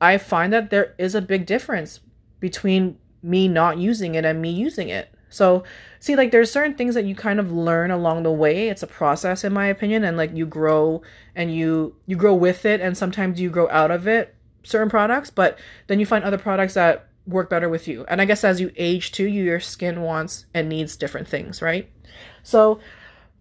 i 0.00 0.16
find 0.16 0.54
that 0.54 0.70
there 0.70 0.94
is 0.96 1.14
a 1.14 1.20
big 1.20 1.44
difference 1.44 2.00
between 2.40 2.96
me 3.22 3.46
not 3.46 3.76
using 3.76 4.14
it 4.14 4.24
and 4.24 4.40
me 4.40 4.48
using 4.48 4.88
it 4.88 5.12
so, 5.36 5.64
see, 6.00 6.16
like, 6.16 6.30
there's 6.30 6.50
certain 6.50 6.74
things 6.74 6.94
that 6.94 7.04
you 7.04 7.14
kind 7.14 7.38
of 7.38 7.52
learn 7.52 7.90
along 7.90 8.22
the 8.22 8.32
way. 8.32 8.68
It's 8.70 8.82
a 8.82 8.86
process, 8.86 9.44
in 9.44 9.52
my 9.52 9.66
opinion, 9.66 10.02
and 10.02 10.16
like 10.16 10.34
you 10.34 10.46
grow 10.46 11.02
and 11.34 11.54
you 11.54 11.94
you 12.06 12.16
grow 12.16 12.34
with 12.34 12.64
it, 12.64 12.80
and 12.80 12.96
sometimes 12.96 13.38
you 13.40 13.50
grow 13.50 13.68
out 13.68 13.90
of 13.90 14.08
it. 14.08 14.34
Certain 14.62 14.88
products, 14.88 15.30
but 15.30 15.58
then 15.86 16.00
you 16.00 16.06
find 16.06 16.24
other 16.24 16.38
products 16.38 16.74
that 16.74 17.08
work 17.26 17.50
better 17.50 17.68
with 17.68 17.86
you. 17.86 18.04
And 18.08 18.20
I 18.20 18.24
guess 18.24 18.42
as 18.44 18.60
you 18.60 18.72
age 18.76 19.12
too, 19.12 19.26
you, 19.26 19.44
your 19.44 19.60
skin 19.60 20.00
wants 20.02 20.46
and 20.54 20.68
needs 20.68 20.96
different 20.96 21.28
things, 21.28 21.60
right? 21.60 21.88
So, 22.42 22.80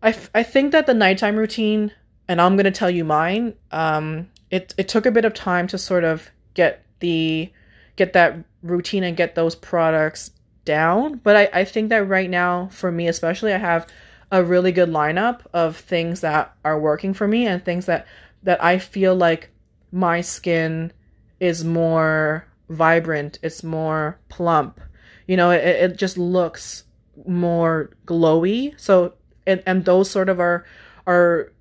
I, 0.03 0.09
f- 0.09 0.29
I 0.35 0.43
think 0.43 0.71
that 0.73 0.85
the 0.85 0.93
nighttime 0.93 1.37
routine, 1.37 1.91
and 2.27 2.41
I'm 2.41 2.57
gonna 2.57 2.71
tell 2.71 2.89
you 2.91 3.05
mine. 3.05 3.53
Um, 3.71 4.29
it 4.51 4.73
it 4.77 4.89
took 4.89 5.05
a 5.05 5.11
bit 5.11 5.25
of 5.25 5.33
time 5.33 5.67
to 5.67 5.77
sort 5.77 6.03
of 6.03 6.29
get 6.53 6.83
the 6.99 7.51
get 7.95 8.13
that 8.13 8.37
routine 8.61 9.03
and 9.03 9.15
get 9.15 9.35
those 9.35 9.55
products 9.55 10.31
down. 10.65 11.21
But 11.23 11.35
I, 11.35 11.61
I 11.61 11.65
think 11.65 11.89
that 11.89 12.07
right 12.07 12.29
now, 12.29 12.67
for 12.71 12.91
me 12.91 13.07
especially, 13.07 13.53
I 13.53 13.57
have 13.57 13.87
a 14.31 14.43
really 14.43 14.71
good 14.71 14.89
lineup 14.89 15.41
of 15.53 15.77
things 15.77 16.21
that 16.21 16.53
are 16.65 16.79
working 16.79 17.13
for 17.13 17.27
me 17.27 17.47
and 17.47 17.63
things 17.63 17.85
that 17.85 18.07
that 18.43 18.63
I 18.63 18.77
feel 18.77 19.15
like 19.15 19.49
my 19.91 20.21
skin 20.21 20.91
is 21.39 21.63
more 21.63 22.45
vibrant, 22.69 23.39
it's 23.41 23.63
more 23.63 24.19
plump. 24.29 24.79
You 25.27 25.37
know, 25.37 25.51
it, 25.51 25.63
it 25.63 25.97
just 25.97 26.17
looks 26.17 26.83
more 27.25 27.91
glowy. 28.05 28.79
So 28.79 29.13
and, 29.47 29.63
and 29.65 29.85
those 29.85 30.09
sort 30.09 30.29
of 30.29 30.39
are 30.39 30.65
are 31.07 31.51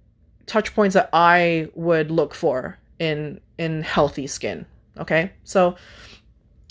touch 0.46 0.75
points 0.75 0.94
that 0.94 1.11
I 1.12 1.68
would 1.75 2.11
look 2.11 2.34
for 2.34 2.78
in 2.99 3.40
in 3.58 3.82
healthy 3.82 4.26
skin. 4.26 4.66
Okay? 4.99 5.32
So 5.44 5.76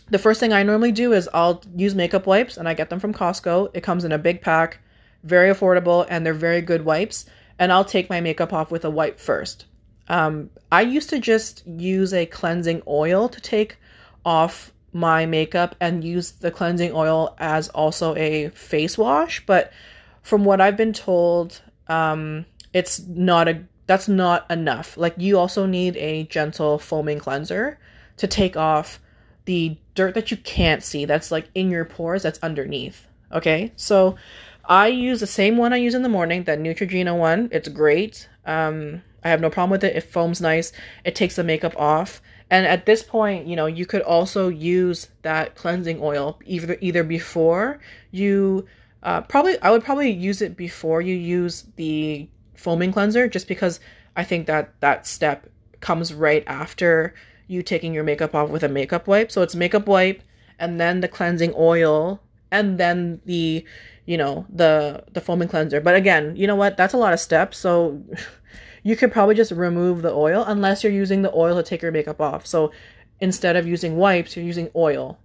the 0.09 0.19
first 0.19 0.39
thing 0.39 0.53
I 0.53 0.63
normally 0.63 0.91
do 0.91 1.13
is 1.13 1.29
I'll 1.33 1.61
use 1.75 1.95
makeup 1.95 2.27
wipes 2.27 2.57
and 2.57 2.67
I 2.67 2.73
get 2.73 2.89
them 2.89 2.99
from 2.99 3.13
Costco. 3.13 3.71
It 3.73 3.81
comes 3.81 4.03
in 4.03 4.11
a 4.11 4.17
big 4.17 4.41
pack, 4.41 4.79
very 5.23 5.51
affordable, 5.51 6.05
and 6.09 6.25
they're 6.25 6.33
very 6.33 6.61
good 6.61 6.85
wipes. 6.85 7.25
And 7.59 7.71
I'll 7.71 7.85
take 7.85 8.09
my 8.09 8.19
makeup 8.19 8.51
off 8.51 8.71
with 8.71 8.83
a 8.83 8.89
wipe 8.89 9.19
first. 9.19 9.65
Um, 10.07 10.49
I 10.71 10.81
used 10.81 11.09
to 11.11 11.19
just 11.19 11.65
use 11.65 12.13
a 12.13 12.25
cleansing 12.25 12.83
oil 12.87 13.29
to 13.29 13.39
take 13.39 13.77
off 14.25 14.73
my 14.91 15.25
makeup 15.25 15.75
and 15.79 16.03
use 16.03 16.31
the 16.31 16.51
cleansing 16.51 16.91
oil 16.93 17.35
as 17.39 17.69
also 17.69 18.15
a 18.15 18.49
face 18.49 18.97
wash. 18.97 19.45
But 19.45 19.71
from 20.21 20.45
what 20.45 20.61
I've 20.61 20.77
been 20.77 20.93
told, 20.93 21.61
um, 21.87 22.45
it's 22.73 22.99
not 22.99 23.47
a 23.47 23.63
that's 23.85 24.07
not 24.07 24.49
enough. 24.49 24.97
Like 24.97 25.15
you 25.17 25.37
also 25.37 25.65
need 25.65 25.97
a 25.97 26.23
gentle 26.23 26.79
foaming 26.79 27.19
cleanser 27.19 27.79
to 28.17 28.27
take 28.27 28.55
off 28.55 28.99
the 29.45 29.77
dirt 29.95 30.13
that 30.15 30.31
you 30.31 30.37
can't 30.37 30.83
see 30.83 31.05
that's 31.05 31.31
like 31.31 31.49
in 31.55 31.69
your 31.69 31.85
pores 31.85 32.23
that's 32.23 32.39
underneath. 32.39 33.07
Okay, 33.31 33.71
so 33.75 34.15
I 34.65 34.87
use 34.87 35.19
the 35.19 35.27
same 35.27 35.57
one 35.57 35.73
I 35.73 35.77
use 35.77 35.95
in 35.95 36.03
the 36.03 36.09
morning, 36.09 36.43
that 36.43 36.59
Neutrogena 36.59 37.17
one. 37.17 37.49
It's 37.51 37.67
great. 37.67 38.29
Um, 38.45 39.01
I 39.23 39.29
have 39.29 39.41
no 39.41 39.49
problem 39.49 39.71
with 39.71 39.83
it. 39.83 39.95
It 39.95 40.01
foams 40.01 40.41
nice. 40.41 40.71
It 41.03 41.15
takes 41.15 41.35
the 41.35 41.43
makeup 41.43 41.75
off. 41.77 42.21
And 42.49 42.67
at 42.67 42.85
this 42.85 43.01
point, 43.01 43.47
you 43.47 43.55
know, 43.55 43.65
you 43.65 43.85
could 43.85 44.01
also 44.01 44.49
use 44.49 45.07
that 45.23 45.55
cleansing 45.55 45.99
oil 46.01 46.39
either 46.45 46.77
either 46.81 47.03
before 47.03 47.79
you 48.11 48.67
uh, 49.01 49.21
probably 49.21 49.59
I 49.61 49.71
would 49.71 49.83
probably 49.83 50.11
use 50.11 50.41
it 50.41 50.55
before 50.55 51.01
you 51.01 51.15
use 51.15 51.65
the 51.75 52.27
foaming 52.55 52.93
cleanser 52.93 53.27
just 53.27 53.47
because 53.47 53.79
I 54.15 54.23
think 54.23 54.47
that 54.47 54.79
that 54.81 55.07
step 55.07 55.49
comes 55.79 56.13
right 56.13 56.43
after 56.47 57.13
you 57.47 57.63
taking 57.63 57.93
your 57.93 58.03
makeup 58.03 58.35
off 58.35 58.49
with 58.49 58.63
a 58.63 58.69
makeup 58.69 59.07
wipe. 59.07 59.31
So 59.31 59.41
it's 59.41 59.55
makeup 59.55 59.87
wipe 59.87 60.21
and 60.59 60.79
then 60.79 61.01
the 61.01 61.07
cleansing 61.07 61.53
oil 61.57 62.21
and 62.51 62.77
then 62.77 63.21
the 63.25 63.65
you 64.05 64.17
know 64.17 64.45
the 64.49 65.03
the 65.11 65.21
foaming 65.21 65.47
cleanser. 65.47 65.81
But 65.81 65.95
again, 65.95 66.35
you 66.35 66.47
know 66.47 66.55
what? 66.55 66.77
That's 66.77 66.93
a 66.93 66.97
lot 66.97 67.13
of 67.13 67.19
steps. 67.19 67.57
So 67.57 68.03
you 68.83 68.95
could 68.95 69.11
probably 69.11 69.35
just 69.35 69.51
remove 69.51 70.01
the 70.01 70.11
oil 70.11 70.43
unless 70.45 70.83
you're 70.83 70.93
using 70.93 71.21
the 71.21 71.33
oil 71.33 71.55
to 71.55 71.63
take 71.63 71.81
your 71.81 71.91
makeup 71.91 72.21
off. 72.21 72.45
So 72.45 72.71
instead 73.19 73.55
of 73.55 73.67
using 73.67 73.97
wipes, 73.97 74.35
you're 74.35 74.45
using 74.45 74.69
oil. 74.75 75.19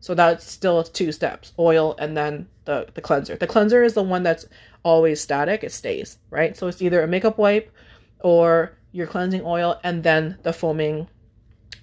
So 0.00 0.14
that's 0.14 0.50
still 0.50 0.82
two 0.82 1.12
steps. 1.12 1.52
Oil 1.58 1.94
and 1.98 2.16
then 2.16 2.48
the 2.64 2.88
the 2.94 3.00
cleanser. 3.00 3.36
The 3.36 3.46
cleanser 3.46 3.82
is 3.82 3.94
the 3.94 4.02
one 4.02 4.22
that's 4.22 4.46
always 4.82 5.20
static. 5.20 5.64
It 5.64 5.72
stays, 5.72 6.18
right? 6.30 6.56
So 6.56 6.66
it's 6.66 6.82
either 6.82 7.02
a 7.02 7.08
makeup 7.08 7.38
wipe 7.38 7.72
or 8.20 8.76
your 8.92 9.06
cleansing 9.06 9.42
oil 9.44 9.78
and 9.84 10.02
then 10.02 10.38
the 10.42 10.52
foaming 10.52 11.08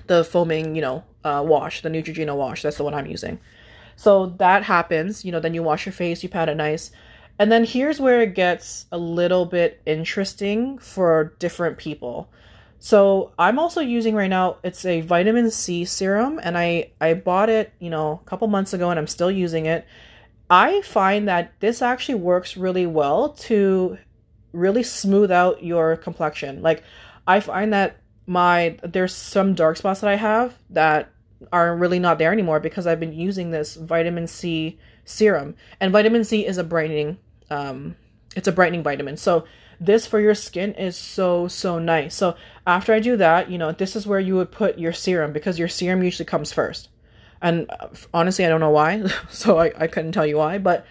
the 0.08 0.24
foaming, 0.24 0.75
you 0.75 0.82
know, 0.82 1.03
uh, 1.24 1.44
wash, 1.46 1.82
the 1.82 1.89
Neutrogena 1.89 2.36
wash. 2.36 2.62
That's 2.62 2.77
the 2.77 2.84
one 2.84 2.94
I'm 2.94 3.08
using. 3.08 3.39
So 3.96 4.27
that 4.38 4.63
happens, 4.63 5.25
you 5.25 5.32
know, 5.32 5.39
then 5.39 5.53
you 5.53 5.63
wash 5.63 5.86
your 5.86 5.94
face, 5.94 6.24
you 6.24 6.29
pat 6.29 6.50
it 6.50 6.56
nice. 6.56 6.91
And 7.39 7.51
then 7.51 7.65
here's 7.65 8.00
where 8.00 8.22
it 8.22 8.36
gets 8.36 8.86
a 8.91 8.98
little 8.98 9.46
bit 9.46 9.82
interesting 9.86 10.77
for 10.77 11.36
different 11.39 11.77
people. 11.77 12.29
So 12.79 13.34
I'm 13.39 13.58
also 13.60 13.82
using 13.82 14.15
right 14.15 14.29
now, 14.29 14.58
it's 14.63 14.86
a 14.86 15.01
vitamin 15.01 15.50
C 15.50 15.84
serum 15.84 16.39
and 16.41 16.58
I 16.58 16.91
I 17.01 17.15
bought 17.15 17.50
it, 17.50 17.74
you 17.79 17.89
know, 17.89 18.22
a 18.24 18.29
couple 18.29 18.48
months 18.48 18.74
ago 18.74 18.89
and 18.89 19.00
I'm 19.00 19.08
still 19.08 19.32
using 19.32 19.65
it. 19.65 19.86
I 20.50 20.82
find 20.82 21.27
that 21.27 21.53
this 21.60 21.82
actually 21.82 22.15
works 22.15 22.56
really 22.56 22.86
well 22.86 23.29
to 23.29 23.98
really 24.53 24.84
smooth 24.84 25.32
out 25.32 25.63
your 25.63 25.98
complexion. 25.98 26.62
Like 26.62 26.84
I 27.25 27.39
find 27.39 27.74
that 27.74 27.98
my 28.27 28.77
there's 28.84 29.15
some 29.15 29.55
dark 29.55 29.77
spots 29.77 30.01
that 30.01 30.10
I 30.10 30.15
have 30.15 30.57
that 30.69 31.10
are 31.51 31.75
really 31.75 31.98
not 31.98 32.17
there 32.17 32.34
anymore 32.34 32.60
because 32.60 32.86
I've 32.86 33.00
been 33.00 33.13
using 33.13 33.51
this 33.51 33.75
vitamin 33.75 34.27
C 34.27 34.77
serum. 35.05 35.55
And 35.79 35.91
vitamin 35.91 36.24
C 36.25 36.46
is 36.46 36.57
a 36.57 36.63
brightening 36.63 37.17
um 37.50 37.96
it's 38.36 38.48
a 38.48 38.51
brightening 38.51 38.84
vitamin. 38.84 39.17
So 39.17 39.46
this 39.79 40.05
for 40.05 40.19
your 40.19 40.36
skin 40.36 40.74
is 40.74 40.98
so 40.98 41.48
so 41.48 41.79
nice. 41.79 42.15
So 42.15 42.36
after 42.67 42.93
I 42.93 43.00
do 43.00 43.15
that, 43.17 43.50
you 43.50 43.57
know, 43.57 43.72
this 43.72 43.96
is 43.96 44.05
where 44.05 44.19
you 44.19 44.36
would 44.36 44.51
put 44.51 44.77
your 44.77 44.93
serum 44.93 45.31
because 45.31 45.57
your 45.57 45.69
serum 45.69 46.03
usually 46.03 46.25
comes 46.25 46.51
first. 46.51 46.89
And 47.41 47.69
uh, 47.79 47.88
honestly, 48.13 48.46
I 48.46 48.50
don't 48.50 48.60
know 48.60 48.72
why, 48.72 49.05
so 49.29 49.60
I, 49.60 49.72
I 49.77 49.88
couldn't 49.88 50.12
tell 50.12 50.25
you 50.25 50.38
why, 50.38 50.57
but 50.57 50.86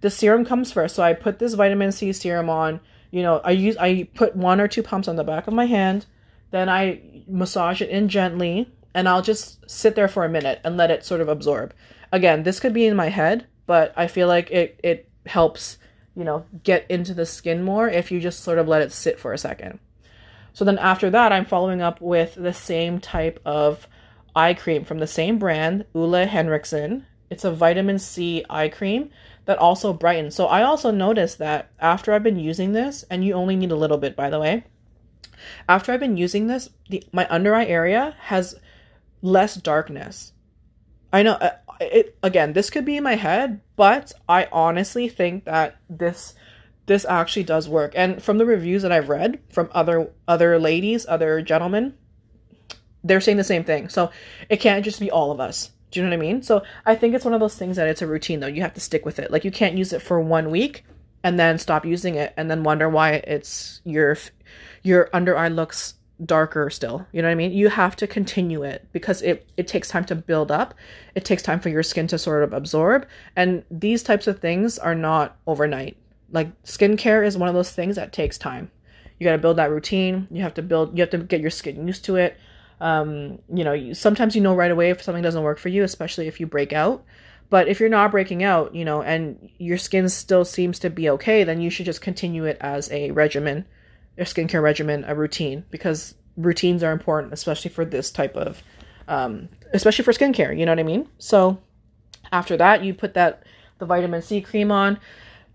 the 0.00 0.10
serum 0.10 0.44
comes 0.44 0.72
first. 0.72 0.96
So 0.96 1.02
I 1.02 1.12
put 1.12 1.38
this 1.38 1.54
vitamin 1.54 1.92
C 1.92 2.12
serum 2.12 2.50
on, 2.50 2.80
you 3.10 3.22
know, 3.22 3.40
I 3.44 3.52
use 3.52 3.76
I 3.76 4.08
put 4.14 4.34
one 4.34 4.60
or 4.60 4.66
two 4.66 4.82
pumps 4.82 5.06
on 5.06 5.16
the 5.16 5.24
back 5.24 5.46
of 5.46 5.54
my 5.54 5.66
hand 5.66 6.06
then 6.50 6.68
I 6.68 7.22
massage 7.26 7.80
it 7.80 7.90
in 7.90 8.08
gently 8.08 8.70
and 8.94 9.08
I'll 9.08 9.22
just 9.22 9.68
sit 9.70 9.94
there 9.94 10.08
for 10.08 10.24
a 10.24 10.28
minute 10.28 10.60
and 10.64 10.76
let 10.76 10.90
it 10.90 11.04
sort 11.04 11.20
of 11.20 11.28
absorb. 11.28 11.74
Again, 12.12 12.42
this 12.42 12.60
could 12.60 12.74
be 12.74 12.86
in 12.86 12.96
my 12.96 13.08
head, 13.08 13.46
but 13.66 13.92
I 13.96 14.08
feel 14.08 14.26
like 14.26 14.50
it, 14.50 14.80
it 14.82 15.08
helps, 15.26 15.78
you 16.16 16.24
know, 16.24 16.44
get 16.64 16.86
into 16.90 17.14
the 17.14 17.26
skin 17.26 17.62
more 17.62 17.88
if 17.88 18.10
you 18.10 18.20
just 18.20 18.40
sort 18.40 18.58
of 18.58 18.66
let 18.66 18.82
it 18.82 18.92
sit 18.92 19.20
for 19.20 19.32
a 19.32 19.38
second. 19.38 19.78
So 20.52 20.64
then 20.64 20.78
after 20.78 21.08
that, 21.10 21.32
I'm 21.32 21.44
following 21.44 21.80
up 21.80 22.00
with 22.00 22.34
the 22.34 22.52
same 22.52 22.98
type 22.98 23.40
of 23.44 23.86
eye 24.34 24.54
cream 24.54 24.84
from 24.84 24.98
the 24.98 25.06
same 25.06 25.38
brand, 25.38 25.84
Ole 25.94 26.26
Henriksen. 26.26 27.06
It's 27.30 27.44
a 27.44 27.52
vitamin 27.52 28.00
C 28.00 28.44
eye 28.50 28.68
cream 28.68 29.10
that 29.44 29.58
also 29.58 29.92
brightens. 29.92 30.34
So 30.34 30.46
I 30.46 30.62
also 30.62 30.90
noticed 30.90 31.38
that 31.38 31.70
after 31.78 32.12
I've 32.12 32.24
been 32.24 32.38
using 32.38 32.72
this, 32.72 33.04
and 33.08 33.24
you 33.24 33.34
only 33.34 33.54
need 33.54 33.70
a 33.70 33.76
little 33.76 33.98
bit 33.98 34.16
by 34.16 34.30
the 34.30 34.40
way, 34.40 34.64
after 35.68 35.92
I've 35.92 36.00
been 36.00 36.16
using 36.16 36.46
this, 36.46 36.70
the 36.88 37.04
my 37.12 37.26
under 37.28 37.54
eye 37.54 37.66
area 37.66 38.16
has 38.20 38.54
less 39.22 39.54
darkness. 39.56 40.32
I 41.12 41.22
know 41.22 41.32
uh, 41.34 41.56
it 41.80 42.16
again, 42.22 42.52
this 42.52 42.70
could 42.70 42.84
be 42.84 42.96
in 42.96 43.04
my 43.04 43.16
head, 43.16 43.60
but 43.76 44.12
I 44.28 44.48
honestly 44.52 45.08
think 45.08 45.44
that 45.44 45.76
this 45.88 46.34
this 46.86 47.04
actually 47.04 47.44
does 47.44 47.68
work. 47.68 47.92
And 47.94 48.22
from 48.22 48.38
the 48.38 48.46
reviews 48.46 48.82
that 48.82 48.92
I've 48.92 49.08
read 49.08 49.40
from 49.48 49.70
other 49.72 50.10
other 50.26 50.58
ladies, 50.58 51.06
other 51.08 51.42
gentlemen, 51.42 51.94
they're 53.04 53.20
saying 53.20 53.36
the 53.36 53.44
same 53.44 53.64
thing. 53.64 53.88
So 53.88 54.10
it 54.48 54.58
can't 54.58 54.84
just 54.84 55.00
be 55.00 55.10
all 55.10 55.30
of 55.30 55.40
us. 55.40 55.70
Do 55.90 56.00
you 56.00 56.06
know 56.06 56.10
what 56.10 56.22
I 56.22 56.26
mean? 56.26 56.42
So 56.42 56.62
I 56.86 56.94
think 56.94 57.14
it's 57.14 57.24
one 57.24 57.34
of 57.34 57.40
those 57.40 57.56
things 57.56 57.76
that 57.76 57.88
it's 57.88 58.02
a 58.02 58.06
routine 58.06 58.40
though. 58.40 58.46
You 58.46 58.62
have 58.62 58.74
to 58.74 58.80
stick 58.80 59.04
with 59.04 59.18
it. 59.18 59.30
Like 59.30 59.44
you 59.44 59.50
can't 59.50 59.76
use 59.76 59.92
it 59.92 60.02
for 60.02 60.20
one 60.20 60.50
week 60.50 60.84
and 61.22 61.38
then 61.38 61.58
stop 61.58 61.84
using 61.84 62.14
it 62.14 62.32
and 62.36 62.50
then 62.50 62.62
wonder 62.62 62.88
why 62.88 63.12
it's 63.12 63.80
your 63.84 64.16
your 64.82 65.10
under 65.12 65.36
eye 65.36 65.48
looks 65.48 65.94
darker 66.24 66.68
still. 66.70 67.06
You 67.12 67.22
know 67.22 67.28
what 67.28 67.32
I 67.32 67.36
mean? 67.36 67.52
You 67.52 67.68
have 67.68 67.96
to 67.96 68.06
continue 68.06 68.62
it 68.62 68.86
because 68.92 69.22
it 69.22 69.48
it 69.56 69.68
takes 69.68 69.88
time 69.88 70.04
to 70.06 70.14
build 70.14 70.50
up. 70.50 70.74
It 71.14 71.24
takes 71.24 71.42
time 71.42 71.60
for 71.60 71.68
your 71.68 71.82
skin 71.82 72.06
to 72.08 72.18
sort 72.18 72.44
of 72.44 72.52
absorb. 72.52 73.06
And 73.36 73.64
these 73.70 74.02
types 74.02 74.26
of 74.26 74.38
things 74.38 74.78
are 74.78 74.94
not 74.94 75.36
overnight. 75.46 75.96
Like 76.30 76.62
skincare 76.62 77.26
is 77.26 77.36
one 77.36 77.48
of 77.48 77.54
those 77.54 77.72
things 77.72 77.96
that 77.96 78.12
takes 78.12 78.38
time. 78.38 78.70
You 79.18 79.24
got 79.24 79.32
to 79.32 79.38
build 79.38 79.58
that 79.58 79.70
routine. 79.70 80.28
You 80.30 80.42
have 80.42 80.54
to 80.54 80.62
build 80.62 80.96
you 80.96 81.02
have 81.02 81.10
to 81.10 81.18
get 81.18 81.40
your 81.40 81.50
skin 81.50 81.86
used 81.86 82.04
to 82.06 82.16
it. 82.16 82.36
Um, 82.80 83.38
you 83.52 83.62
know, 83.62 83.74
you, 83.74 83.92
sometimes 83.94 84.34
you 84.34 84.40
know 84.40 84.54
right 84.54 84.70
away 84.70 84.88
if 84.88 85.02
something 85.02 85.22
doesn't 85.22 85.42
work 85.42 85.58
for 85.58 85.68
you, 85.68 85.84
especially 85.84 86.28
if 86.28 86.40
you 86.40 86.46
break 86.46 86.72
out. 86.72 87.04
But 87.50 87.66
if 87.66 87.80
you're 87.80 87.88
not 87.88 88.12
breaking 88.12 88.44
out, 88.44 88.74
you 88.74 88.84
know, 88.84 89.02
and 89.02 89.50
your 89.58 89.76
skin 89.76 90.08
still 90.08 90.44
seems 90.44 90.78
to 90.78 90.90
be 90.90 91.10
okay, 91.10 91.44
then 91.44 91.60
you 91.60 91.68
should 91.68 91.86
just 91.86 92.00
continue 92.00 92.44
it 92.44 92.56
as 92.60 92.90
a 92.92 93.10
regimen, 93.10 93.66
a 94.16 94.22
skincare 94.22 94.62
regimen, 94.62 95.04
a 95.06 95.14
routine, 95.14 95.64
because 95.70 96.14
routines 96.36 96.82
are 96.84 96.92
important, 96.92 97.32
especially 97.32 97.70
for 97.70 97.84
this 97.84 98.12
type 98.12 98.36
of, 98.36 98.62
um, 99.08 99.48
especially 99.72 100.04
for 100.04 100.12
skincare. 100.12 100.56
You 100.56 100.64
know 100.64 100.72
what 100.72 100.78
I 100.78 100.84
mean? 100.84 101.08
So 101.18 101.58
after 102.32 102.56
that, 102.56 102.84
you 102.84 102.94
put 102.94 103.14
that 103.14 103.42
the 103.78 103.86
vitamin 103.86 104.22
C 104.22 104.40
cream 104.40 104.70
on. 104.70 105.00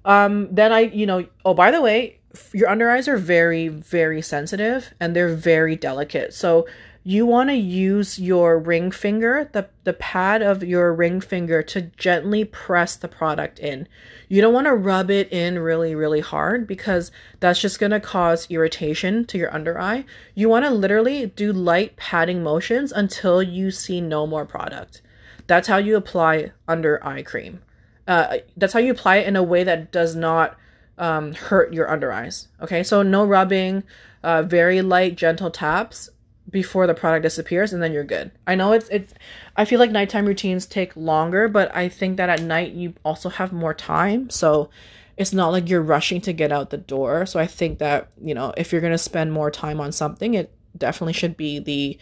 Um, 0.03 0.53
then 0.53 0.71
I, 0.71 0.81
you 0.81 1.05
know, 1.05 1.25
oh 1.45 1.53
by 1.53 1.71
the 1.71 1.81
way, 1.81 2.19
your 2.53 2.69
under 2.69 2.91
eyes 2.91 3.07
are 3.07 3.17
very 3.17 3.69
very 3.69 4.21
sensitive 4.21 4.93
and 4.99 5.15
they're 5.15 5.33
very 5.33 5.75
delicate. 5.75 6.33
So 6.33 6.67
you 7.07 7.24
want 7.24 7.51
to 7.51 7.55
use 7.55 8.17
your 8.17 8.57
ring 8.57 8.89
finger, 8.89 9.47
the, 9.53 9.69
the 9.83 9.93
pad 9.93 10.41
of 10.41 10.63
your 10.63 10.91
ring 10.91 11.21
finger, 11.21 11.62
to 11.62 11.81
gently 11.81 12.43
press 12.43 12.95
the 12.95 13.07
product 13.07 13.59
in. 13.59 13.88
You 14.27 14.41
don't 14.41 14.55
want 14.55 14.65
to 14.65 14.74
rub 14.74 15.12
it 15.12 15.31
in 15.31 15.59
really, 15.59 15.93
really 15.93 16.21
hard 16.21 16.65
because 16.65 17.12
that's 17.39 17.62
just 17.62 17.79
going 17.79 17.91
to 17.91 18.00
cause 18.00 18.50
irritation 18.50 19.24
to 19.25 19.38
your 19.38 19.53
under 19.53 19.79
eye. 19.79 20.05
You 20.33 20.50
want 20.50 20.65
to 20.65 20.71
literally 20.71 21.27
do 21.27 21.53
light 21.53 21.95
patting 21.95 22.41
motions 22.41 22.91
until 22.91 23.43
you 23.43 23.69
see 23.69 24.01
no 24.01 24.25
more 24.25 24.45
product. 24.45 25.03
That's 25.45 25.67
how 25.67 25.77
you 25.77 25.97
apply 25.97 26.53
under 26.67 27.05
eye 27.05 27.21
cream. 27.21 27.62
Uh, 28.07 28.38
that's 28.57 28.74
how 28.74 28.79
you 28.79 28.91
apply 28.91 29.17
it 29.17 29.27
in 29.27 29.35
a 29.35 29.43
way 29.43 29.63
that 29.63 29.91
does 29.91 30.15
not 30.15 30.57
um, 30.97 31.33
hurt 31.35 31.71
your 31.71 31.88
under 31.88 32.12
eyes. 32.12 32.47
Okay, 32.62 32.81
so 32.81 33.03
no 33.03 33.24
rubbing, 33.24 33.83
uh, 34.24 34.41
very 34.41 34.81
light, 34.81 35.15
gentle 35.15 35.51
taps 35.51 36.09
before 36.49 36.85
the 36.87 36.93
product 36.93 37.23
disappears 37.23 37.73
and 37.73 37.81
then 37.81 37.91
you're 37.91 38.03
good. 38.03 38.31
I 38.45 38.55
know 38.55 38.73
it's 38.73 38.87
it's 38.89 39.13
I 39.55 39.65
feel 39.65 39.79
like 39.79 39.91
nighttime 39.91 40.25
routines 40.25 40.65
take 40.65 40.95
longer, 40.95 41.47
but 41.47 41.75
I 41.75 41.89
think 41.89 42.17
that 42.17 42.29
at 42.29 42.41
night 42.41 42.73
you 42.73 42.93
also 43.03 43.29
have 43.29 43.51
more 43.51 43.73
time. 43.73 44.29
So 44.29 44.69
it's 45.17 45.33
not 45.33 45.49
like 45.49 45.69
you're 45.69 45.81
rushing 45.81 46.21
to 46.21 46.33
get 46.33 46.51
out 46.51 46.69
the 46.69 46.77
door. 46.77 47.25
So 47.25 47.39
I 47.39 47.47
think 47.47 47.79
that, 47.79 48.09
you 48.21 48.33
know, 48.33 48.53
if 48.57 48.71
you're 48.71 48.81
going 48.81 48.91
to 48.91 48.97
spend 48.97 49.31
more 49.31 49.49
time 49.49 49.79
on 49.79 49.91
something, 49.91 50.33
it 50.33 50.53
definitely 50.77 51.13
should 51.13 51.37
be 51.37 51.59
the 51.59 51.97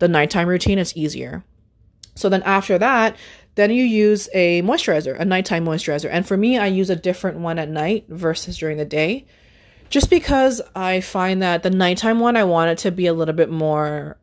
the 0.00 0.08
nighttime 0.08 0.48
routine. 0.48 0.78
It's 0.78 0.96
easier. 0.96 1.44
So 2.14 2.28
then 2.28 2.42
after 2.42 2.78
that, 2.78 3.16
then 3.54 3.70
you 3.70 3.84
use 3.84 4.28
a 4.34 4.62
moisturizer, 4.62 5.18
a 5.18 5.24
nighttime 5.24 5.64
moisturizer. 5.64 6.08
And 6.10 6.26
for 6.26 6.36
me, 6.36 6.58
I 6.58 6.66
use 6.66 6.90
a 6.90 6.96
different 6.96 7.38
one 7.38 7.58
at 7.58 7.68
night 7.68 8.06
versus 8.08 8.58
during 8.58 8.76
the 8.76 8.84
day 8.84 9.26
just 9.90 10.10
because 10.10 10.60
I 10.74 11.00
find 11.00 11.42
that 11.42 11.62
the 11.62 11.70
nighttime 11.70 12.20
one 12.20 12.36
I 12.36 12.44
want 12.44 12.70
it 12.70 12.78
to 12.78 12.90
be 12.90 13.06
a 13.06 13.12
little 13.12 13.34
bit 13.34 13.50
more 13.50 14.16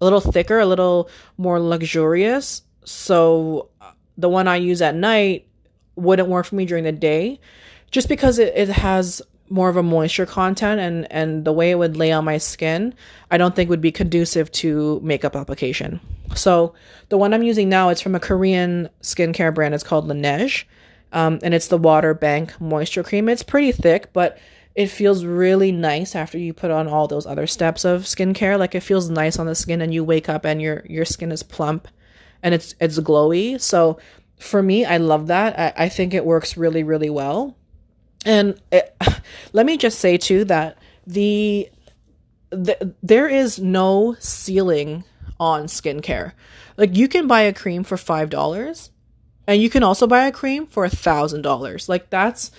a 0.00 0.04
little 0.04 0.20
thicker, 0.20 0.58
a 0.58 0.66
little 0.66 1.10
more 1.36 1.60
luxurious. 1.60 2.62
So 2.84 3.68
the 4.16 4.28
one 4.28 4.48
I 4.48 4.56
use 4.56 4.80
at 4.82 4.94
night 4.94 5.46
wouldn't 5.96 6.28
work 6.28 6.46
for 6.46 6.54
me 6.54 6.64
during 6.64 6.84
the 6.84 6.92
day 6.92 7.38
just 7.90 8.08
because 8.08 8.38
it, 8.38 8.54
it 8.56 8.68
has 8.68 9.20
more 9.50 9.68
of 9.68 9.76
a 9.76 9.82
moisture 9.82 10.26
content 10.26 10.80
and 10.80 11.10
and 11.10 11.44
the 11.44 11.52
way 11.52 11.72
it 11.72 11.74
would 11.74 11.96
lay 11.96 12.12
on 12.12 12.24
my 12.24 12.38
skin 12.38 12.94
I 13.32 13.36
don't 13.36 13.54
think 13.56 13.68
would 13.68 13.80
be 13.80 13.90
conducive 13.90 14.50
to 14.52 15.00
makeup 15.02 15.34
application. 15.34 16.00
So 16.36 16.74
the 17.08 17.18
one 17.18 17.34
I'm 17.34 17.42
using 17.42 17.68
now 17.68 17.88
it's 17.88 18.00
from 18.00 18.14
a 18.14 18.20
Korean 18.20 18.88
skincare 19.02 19.54
brand. 19.54 19.74
It's 19.74 19.84
called 19.84 20.08
Laneige. 20.08 20.64
Um, 21.12 21.40
and 21.42 21.54
it's 21.54 21.66
the 21.66 21.76
Water 21.76 22.14
Bank 22.14 22.58
Moisture 22.60 23.02
Cream. 23.02 23.28
It's 23.28 23.42
pretty 23.42 23.72
thick, 23.72 24.12
but 24.12 24.38
it 24.74 24.86
feels 24.86 25.24
really 25.24 25.72
nice 25.72 26.14
after 26.14 26.38
you 26.38 26.52
put 26.52 26.70
on 26.70 26.86
all 26.86 27.08
those 27.08 27.26
other 27.26 27.46
steps 27.46 27.84
of 27.84 28.02
skincare. 28.02 28.58
Like 28.58 28.74
it 28.74 28.80
feels 28.80 29.10
nice 29.10 29.38
on 29.38 29.46
the 29.46 29.54
skin 29.54 29.80
and 29.80 29.92
you 29.92 30.04
wake 30.04 30.28
up 30.28 30.44
and 30.44 30.62
your 30.62 30.84
your 30.88 31.04
skin 31.04 31.32
is 31.32 31.42
plump 31.42 31.88
and 32.42 32.54
it's 32.54 32.74
it's 32.80 32.98
glowy. 32.98 33.60
So 33.60 33.98
for 34.38 34.62
me, 34.62 34.84
I 34.84 34.96
love 34.96 35.26
that. 35.26 35.58
I, 35.58 35.84
I 35.84 35.88
think 35.88 36.14
it 36.14 36.24
works 36.24 36.56
really, 36.56 36.82
really 36.82 37.10
well. 37.10 37.56
And 38.24 38.60
it, 38.72 38.96
let 39.52 39.66
me 39.66 39.76
just 39.76 39.98
say 39.98 40.16
too 40.16 40.44
that 40.46 40.78
the, 41.06 41.68
the 42.50 42.94
there 43.02 43.28
is 43.28 43.58
no 43.58 44.16
ceiling 44.18 45.04
on 45.38 45.64
skincare. 45.64 46.32
Like 46.76 46.96
you 46.96 47.08
can 47.08 47.26
buy 47.26 47.42
a 47.42 47.52
cream 47.52 47.82
for 47.84 47.96
five 47.96 48.30
dollars 48.30 48.90
and 49.46 49.60
you 49.60 49.68
can 49.68 49.82
also 49.82 50.06
buy 50.06 50.26
a 50.26 50.32
cream 50.32 50.66
for 50.66 50.84
a 50.84 50.90
thousand 50.90 51.42
dollars. 51.42 51.88
Like 51.88 52.10
that's 52.10 52.50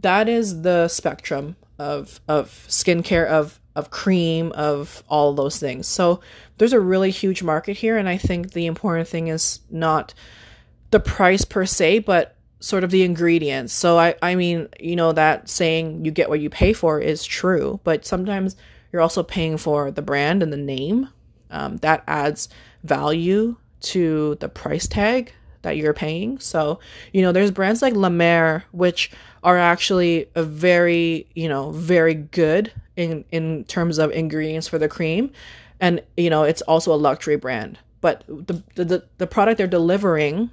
that 0.00 0.28
is 0.28 0.62
the 0.62 0.88
spectrum 0.88 1.56
of 1.78 2.20
of 2.28 2.48
skincare 2.68 3.26
of 3.26 3.60
of 3.76 3.90
cream 3.90 4.50
of 4.52 5.04
all 5.08 5.32
those 5.32 5.58
things. 5.58 5.86
So 5.86 6.20
there's 6.56 6.72
a 6.72 6.80
really 6.80 7.10
huge 7.10 7.42
market 7.42 7.76
here 7.76 7.96
and 7.96 8.08
I 8.08 8.16
think 8.16 8.52
the 8.52 8.66
important 8.66 9.08
thing 9.08 9.28
is 9.28 9.60
not 9.70 10.14
the 10.90 11.00
price 11.00 11.44
per 11.44 11.64
se 11.64 12.00
but 12.00 12.36
sort 12.60 12.82
of 12.82 12.90
the 12.90 13.04
ingredients. 13.04 13.72
So 13.72 13.98
I 13.98 14.16
I 14.22 14.34
mean, 14.34 14.68
you 14.80 14.96
know 14.96 15.12
that 15.12 15.48
saying 15.48 16.04
you 16.04 16.10
get 16.10 16.28
what 16.28 16.40
you 16.40 16.50
pay 16.50 16.72
for 16.72 17.00
is 17.00 17.24
true, 17.24 17.80
but 17.84 18.04
sometimes 18.04 18.56
you're 18.92 19.02
also 19.02 19.22
paying 19.22 19.58
for 19.58 19.90
the 19.90 20.02
brand 20.02 20.42
and 20.42 20.52
the 20.52 20.56
name. 20.56 21.08
Um, 21.50 21.78
that 21.78 22.02
adds 22.06 22.48
value 22.82 23.56
to 23.80 24.34
the 24.40 24.48
price 24.48 24.86
tag 24.86 25.32
that 25.62 25.76
you're 25.76 25.94
paying. 25.94 26.38
So, 26.38 26.80
you 27.12 27.22
know, 27.22 27.32
there's 27.32 27.50
brands 27.50 27.82
like 27.82 27.94
La 27.94 28.08
Mer, 28.08 28.64
which 28.72 29.10
are 29.42 29.58
actually 29.58 30.26
a 30.34 30.42
very, 30.42 31.26
you 31.34 31.48
know, 31.48 31.70
very 31.72 32.14
good 32.14 32.72
in 32.96 33.24
in 33.30 33.64
terms 33.64 33.98
of 33.98 34.10
ingredients 34.12 34.68
for 34.68 34.78
the 34.78 34.88
cream. 34.88 35.30
And, 35.80 36.02
you 36.16 36.30
know, 36.30 36.42
it's 36.42 36.62
also 36.62 36.92
a 36.92 36.96
luxury 36.96 37.36
brand. 37.36 37.78
But 38.00 38.24
the 38.26 38.62
the, 38.74 39.04
the 39.18 39.26
product 39.26 39.58
they're 39.58 39.66
delivering, 39.66 40.50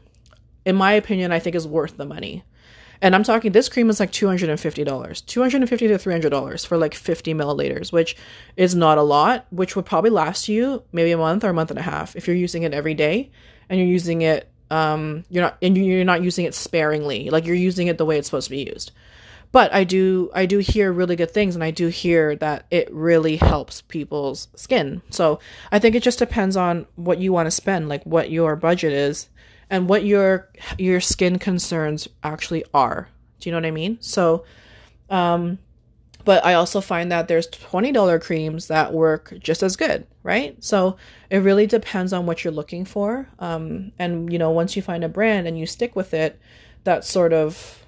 in 0.65 0.75
my 0.75 0.93
opinion, 0.93 1.31
I 1.31 1.39
think 1.39 1.55
is 1.55 1.67
worth 1.67 1.97
the 1.97 2.05
money. 2.05 2.43
And 3.01 3.13
I'm 3.13 3.23
talking 3.23 3.51
this 3.51 3.69
cream 3.69 3.89
is 3.89 3.99
like 3.99 4.11
$250. 4.11 4.55
$250 4.85 5.67
to 5.67 5.69
$300 5.69 6.65
for 6.65 6.77
like 6.77 6.93
50 6.93 7.33
milliliters, 7.33 7.91
which 7.91 8.15
is 8.55 8.73
not 8.73 8.97
a 8.97 9.03
lot, 9.03 9.45
which 9.49 9.75
would 9.75 9.85
probably 9.85 10.09
last 10.09 10.47
you 10.47 10.83
maybe 10.91 11.11
a 11.11 11.17
month 11.17 11.43
or 11.43 11.49
a 11.49 11.53
month 11.53 11.71
and 11.71 11.79
a 11.79 11.83
half 11.83 12.15
if 12.15 12.27
you're 12.27 12.35
using 12.35 12.63
it 12.63 12.73
every 12.73 12.93
day 12.93 13.31
and 13.69 13.79
you're 13.79 13.87
using 13.87 14.21
it 14.21 14.49
um 14.71 15.23
you're 15.29 15.43
not 15.43 15.57
and 15.61 15.77
you're 15.77 16.05
not 16.05 16.23
using 16.23 16.45
it 16.45 16.53
sparingly. 16.53 17.29
Like 17.29 17.45
you're 17.45 17.55
using 17.55 17.87
it 17.87 17.97
the 17.97 18.05
way 18.05 18.17
it's 18.17 18.27
supposed 18.27 18.47
to 18.47 18.51
be 18.51 18.63
used. 18.63 18.91
But 19.51 19.73
i 19.73 19.83
do 19.83 20.31
i 20.33 20.45
do 20.45 20.57
hear 20.59 20.91
really 20.91 21.15
good 21.15 21.31
things 21.31 21.55
and 21.55 21.63
i 21.63 21.71
do 21.71 21.87
hear 21.87 22.35
that 22.37 22.65
it 22.71 22.91
really 22.91 23.37
helps 23.37 23.81
people's 23.81 24.47
skin. 24.55 25.01
So 25.09 25.39
i 25.71 25.79
think 25.79 25.95
it 25.95 26.03
just 26.03 26.19
depends 26.19 26.57
on 26.57 26.87
what 26.95 27.19
you 27.19 27.31
want 27.31 27.47
to 27.47 27.51
spend 27.51 27.89
like 27.89 28.03
what 28.03 28.31
your 28.31 28.55
budget 28.55 28.91
is 28.93 29.29
and 29.69 29.87
what 29.87 30.05
your 30.05 30.49
your 30.77 30.99
skin 30.99 31.39
concerns 31.39 32.07
actually 32.23 32.65
are. 32.73 33.09
Do 33.39 33.49
you 33.49 33.51
know 33.51 33.57
what 33.57 33.65
i 33.65 33.71
mean? 33.71 33.97
So 34.01 34.45
um 35.09 35.59
but 36.25 36.43
I 36.43 36.55
also 36.55 36.81
find 36.81 37.11
that 37.11 37.27
there's 37.27 37.47
$20 37.47 38.21
creams 38.21 38.67
that 38.67 38.91
work 38.93 39.33
just 39.39 39.61
as 39.61 39.75
good, 39.75 40.07
right? 40.23 40.61
So 40.63 40.97
it 41.29 41.37
really 41.37 41.67
depends 41.67 42.11
on 42.11 42.25
what 42.25 42.43
you're 42.43 42.53
looking 42.53 42.83
for. 42.83 43.29
Um, 43.37 43.91
and, 43.99 44.33
you 44.33 44.39
know, 44.39 44.49
once 44.49 44.75
you 44.75 44.81
find 44.81 45.03
a 45.03 45.09
brand 45.09 45.47
and 45.47 45.57
you 45.57 45.67
stick 45.67 45.95
with 45.95 46.13
it, 46.15 46.39
that 46.83 47.05
sort 47.05 47.31
of, 47.31 47.85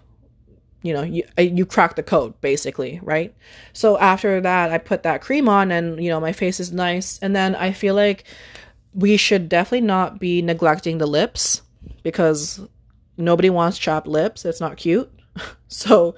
you 0.84 0.94
know, 0.94 1.02
you, 1.02 1.24
uh, 1.38 1.42
you 1.42 1.66
crack 1.66 1.96
the 1.96 2.04
code 2.04 2.40
basically, 2.40 3.00
right? 3.02 3.36
So 3.74 3.98
after 3.98 4.40
that, 4.40 4.72
I 4.72 4.78
put 4.78 5.02
that 5.04 5.22
cream 5.22 5.50
on 5.50 5.72
and, 5.72 6.02
you 6.02 6.10
know, 6.10 6.20
my 6.20 6.32
face 6.32 6.60
is 6.60 6.72
nice. 6.72 7.18
And 7.20 7.36
then 7.36 7.56
I 7.56 7.72
feel 7.72 7.96
like 7.96 8.24
we 8.94 9.18
should 9.18 9.50
definitely 9.50 9.82
not 9.88 10.20
be 10.20 10.44
neglecting 10.44 11.00
the 11.00 11.08
lips 11.08 11.64
because 12.04 12.62
nobody 13.18 13.50
wants 13.50 13.80
chapped 13.80 14.08
lips. 14.08 14.46
It's 14.46 14.62
not 14.62 14.78
cute. 14.78 15.12
so, 15.68 16.16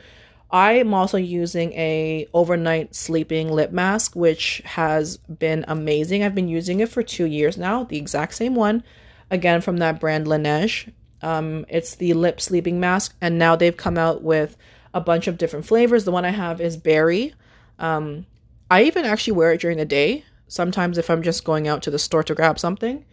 I 0.51 0.73
am 0.73 0.93
also 0.93 1.17
using 1.17 1.73
a 1.73 2.27
overnight 2.33 2.95
sleeping 2.95 3.51
lip 3.51 3.71
mask, 3.71 4.15
which 4.15 4.61
has 4.65 5.17
been 5.17 5.63
amazing. 5.67 6.23
I've 6.23 6.33
been 6.33 6.47
using 6.47 6.79
it 6.79 6.89
for 6.89 7.03
two 7.03 7.25
years 7.25 7.57
now, 7.57 7.83
the 7.83 7.97
exact 7.97 8.33
same 8.33 8.55
one, 8.55 8.83
again 9.29 9.61
from 9.61 9.77
that 9.77 9.99
brand 9.99 10.25
Laneige. 10.25 10.91
Um, 11.21 11.65
it's 11.69 11.95
the 11.95 12.13
lip 12.13 12.41
sleeping 12.41 12.79
mask, 12.79 13.15
and 13.21 13.37
now 13.37 13.55
they've 13.55 13.75
come 13.75 13.97
out 13.97 14.23
with 14.23 14.57
a 14.93 15.01
bunch 15.01 15.27
of 15.27 15.37
different 15.37 15.65
flavors. 15.65 16.05
The 16.05 16.11
one 16.11 16.25
I 16.25 16.31
have 16.31 16.61
is 16.61 16.77
berry. 16.77 17.33
Um, 17.77 18.25
I 18.71 18.83
even 18.83 19.05
actually 19.05 19.33
wear 19.33 19.51
it 19.51 19.61
during 19.61 19.77
the 19.77 19.85
day. 19.85 20.25
Sometimes 20.47 20.97
if 20.97 21.09
I'm 21.09 21.21
just 21.21 21.43
going 21.43 21.67
out 21.67 21.83
to 21.83 21.91
the 21.91 21.99
store 21.99 22.23
to 22.23 22.33
grab 22.33 22.57
something, 22.57 23.05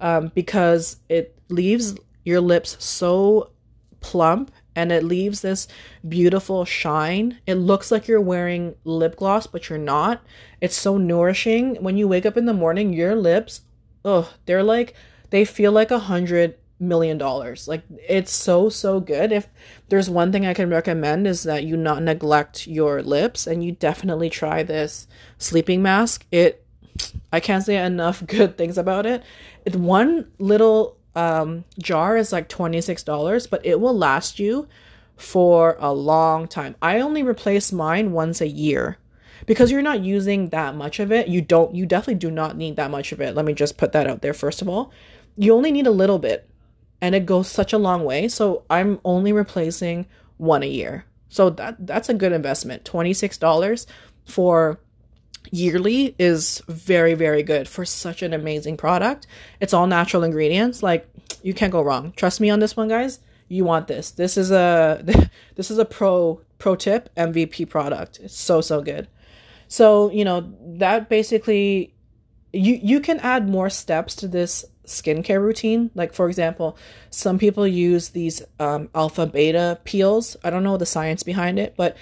um, 0.00 0.30
because 0.34 0.96
it 1.08 1.38
leaves 1.48 1.94
your 2.24 2.40
lips 2.40 2.76
so 2.84 3.50
plump 4.00 4.50
and 4.74 4.90
it 4.90 5.04
leaves 5.04 5.40
this 5.40 5.68
beautiful 6.08 6.64
shine. 6.64 7.38
It 7.46 7.54
looks 7.56 7.90
like 7.90 8.08
you're 8.08 8.20
wearing 8.20 8.74
lip 8.84 9.16
gloss, 9.16 9.46
but 9.46 9.68
you're 9.68 9.78
not. 9.78 10.22
It's 10.60 10.76
so 10.76 10.96
nourishing. 10.98 11.76
When 11.76 11.96
you 11.96 12.08
wake 12.08 12.26
up 12.26 12.36
in 12.36 12.46
the 12.46 12.54
morning, 12.54 12.92
your 12.92 13.14
lips, 13.14 13.62
oh, 14.04 14.32
they're 14.46 14.62
like, 14.62 14.94
they 15.30 15.44
feel 15.44 15.72
like 15.72 15.90
a 15.90 15.98
hundred 15.98 16.56
million 16.82 17.16
dollars. 17.16 17.68
Like 17.68 17.84
it's 18.08 18.32
so 18.32 18.68
so 18.68 19.00
good. 19.00 19.32
If 19.32 19.48
there's 19.88 20.10
one 20.10 20.32
thing 20.32 20.44
I 20.44 20.52
can 20.52 20.68
recommend 20.68 21.26
is 21.26 21.44
that 21.44 21.64
you 21.64 21.76
not 21.76 22.02
neglect 22.02 22.66
your 22.66 23.02
lips 23.02 23.46
and 23.46 23.64
you 23.64 23.72
definitely 23.72 24.28
try 24.28 24.62
this 24.62 25.06
sleeping 25.38 25.80
mask. 25.80 26.26
It 26.30 26.66
I 27.32 27.40
can't 27.40 27.64
say 27.64 27.82
enough 27.82 28.26
good 28.26 28.58
things 28.58 28.76
about 28.76 29.06
it. 29.06 29.22
It 29.64 29.76
one 29.76 30.30
little 30.38 30.98
um, 31.14 31.64
jar 31.78 32.16
is 32.16 32.32
like 32.32 32.48
$26, 32.48 33.48
but 33.50 33.64
it 33.64 33.80
will 33.80 33.96
last 33.96 34.38
you 34.38 34.68
for 35.16 35.76
a 35.78 35.92
long 35.92 36.48
time. 36.48 36.74
I 36.80 37.00
only 37.00 37.22
replace 37.22 37.72
mine 37.72 38.12
once 38.12 38.40
a 38.40 38.48
year 38.48 38.98
because 39.46 39.70
you're 39.70 39.82
not 39.82 40.00
using 40.00 40.48
that 40.48 40.74
much 40.74 41.00
of 41.00 41.12
it. 41.12 41.28
You 41.28 41.40
don't, 41.40 41.74
you 41.74 41.86
definitely 41.86 42.14
do 42.16 42.30
not 42.30 42.56
need 42.56 42.76
that 42.76 42.90
much 42.90 43.12
of 43.12 43.20
it. 43.20 43.34
Let 43.34 43.44
me 43.44 43.52
just 43.52 43.76
put 43.76 43.92
that 43.92 44.08
out 44.08 44.22
there 44.22 44.34
first 44.34 44.62
of 44.62 44.68
all. 44.68 44.92
You 45.36 45.54
only 45.54 45.72
need 45.72 45.86
a 45.86 45.92
little 45.92 46.18
bit 46.18 46.48
and 47.00 47.14
it 47.14 47.26
goes 47.26 47.48
such 47.48 47.72
a 47.72 47.78
long 47.78 48.04
way. 48.04 48.28
So 48.28 48.64
I'm 48.70 49.00
only 49.04 49.32
replacing 49.32 50.06
one 50.38 50.62
a 50.62 50.68
year. 50.68 51.04
So 51.28 51.50
that 51.50 51.86
that's 51.86 52.08
a 52.08 52.14
good 52.14 52.32
investment. 52.32 52.84
$26 52.84 53.86
for 54.24 54.78
yearly 55.52 56.16
is 56.18 56.62
very 56.66 57.12
very 57.12 57.42
good 57.42 57.68
for 57.68 57.84
such 57.84 58.22
an 58.22 58.32
amazing 58.32 58.76
product. 58.76 59.26
It's 59.60 59.74
all 59.74 59.86
natural 59.86 60.24
ingredients. 60.24 60.82
Like 60.82 61.06
you 61.42 61.54
can't 61.54 61.70
go 61.70 61.82
wrong. 61.82 62.12
Trust 62.16 62.40
me 62.40 62.50
on 62.50 62.58
this 62.58 62.76
one 62.76 62.88
guys. 62.88 63.20
You 63.48 63.64
want 63.64 63.86
this. 63.86 64.10
This 64.10 64.36
is 64.36 64.50
a 64.50 65.04
this 65.54 65.70
is 65.70 65.78
a 65.78 65.84
pro 65.84 66.40
pro 66.58 66.74
tip 66.74 67.14
mvp 67.16 67.68
product. 67.68 68.18
It's 68.22 68.36
so 68.36 68.60
so 68.60 68.80
good. 68.80 69.06
So 69.68 70.10
you 70.10 70.24
know 70.24 70.52
that 70.78 71.08
basically 71.08 71.94
you 72.52 72.80
you 72.82 73.00
can 73.00 73.20
add 73.20 73.48
more 73.48 73.68
steps 73.68 74.16
to 74.16 74.28
this 74.28 74.64
skincare 74.86 75.40
routine. 75.40 75.90
Like 75.94 76.14
for 76.14 76.28
example 76.28 76.78
some 77.10 77.38
people 77.38 77.66
use 77.66 78.08
these 78.08 78.42
um, 78.58 78.88
alpha 78.94 79.26
beta 79.26 79.78
peels. 79.84 80.34
I 80.42 80.48
don't 80.48 80.64
know 80.64 80.78
the 80.78 80.86
science 80.86 81.22
behind 81.22 81.58
it 81.58 81.74
but 81.76 81.94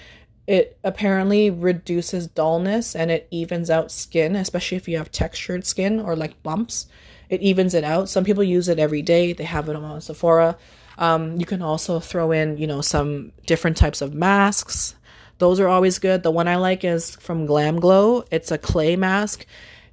it 0.51 0.77
apparently 0.83 1.49
reduces 1.49 2.27
dullness 2.27 2.93
and 2.93 3.09
it 3.09 3.25
evens 3.31 3.69
out 3.69 3.89
skin, 3.89 4.35
especially 4.35 4.75
if 4.75 4.85
you 4.85 4.97
have 4.97 5.09
textured 5.09 5.65
skin 5.65 5.97
or 5.97 6.13
like 6.13 6.43
bumps. 6.43 6.87
It 7.29 7.41
evens 7.41 7.73
it 7.73 7.85
out. 7.85 8.09
Some 8.09 8.25
people 8.25 8.43
use 8.43 8.67
it 8.67 8.77
every 8.77 9.01
day. 9.01 9.31
They 9.31 9.45
have 9.45 9.69
it 9.69 9.77
on 9.77 10.01
Sephora. 10.01 10.57
Um, 10.97 11.39
you 11.39 11.45
can 11.45 11.61
also 11.61 12.01
throw 12.01 12.33
in, 12.33 12.57
you 12.57 12.67
know, 12.67 12.81
some 12.81 13.31
different 13.45 13.77
types 13.77 14.01
of 14.01 14.13
masks. 14.13 14.93
Those 15.37 15.57
are 15.61 15.69
always 15.69 15.99
good. 15.99 16.21
The 16.21 16.31
one 16.31 16.49
I 16.49 16.57
like 16.57 16.83
is 16.83 17.15
from 17.15 17.45
Glam 17.45 17.79
Glow. 17.79 18.25
It's 18.29 18.51
a 18.51 18.57
clay 18.57 18.97
mask. 18.97 19.45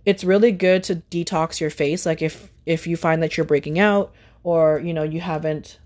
It's 0.04 0.24
really 0.24 0.50
good 0.50 0.82
to 0.84 0.96
detox 0.96 1.60
your 1.60 1.70
face. 1.70 2.04
Like 2.04 2.20
if 2.20 2.50
if 2.66 2.88
you 2.88 2.96
find 2.96 3.22
that 3.22 3.36
you're 3.36 3.46
breaking 3.46 3.78
out 3.78 4.12
or 4.42 4.80
you 4.80 4.92
know 4.92 5.04
you 5.04 5.20
haven't 5.20 5.78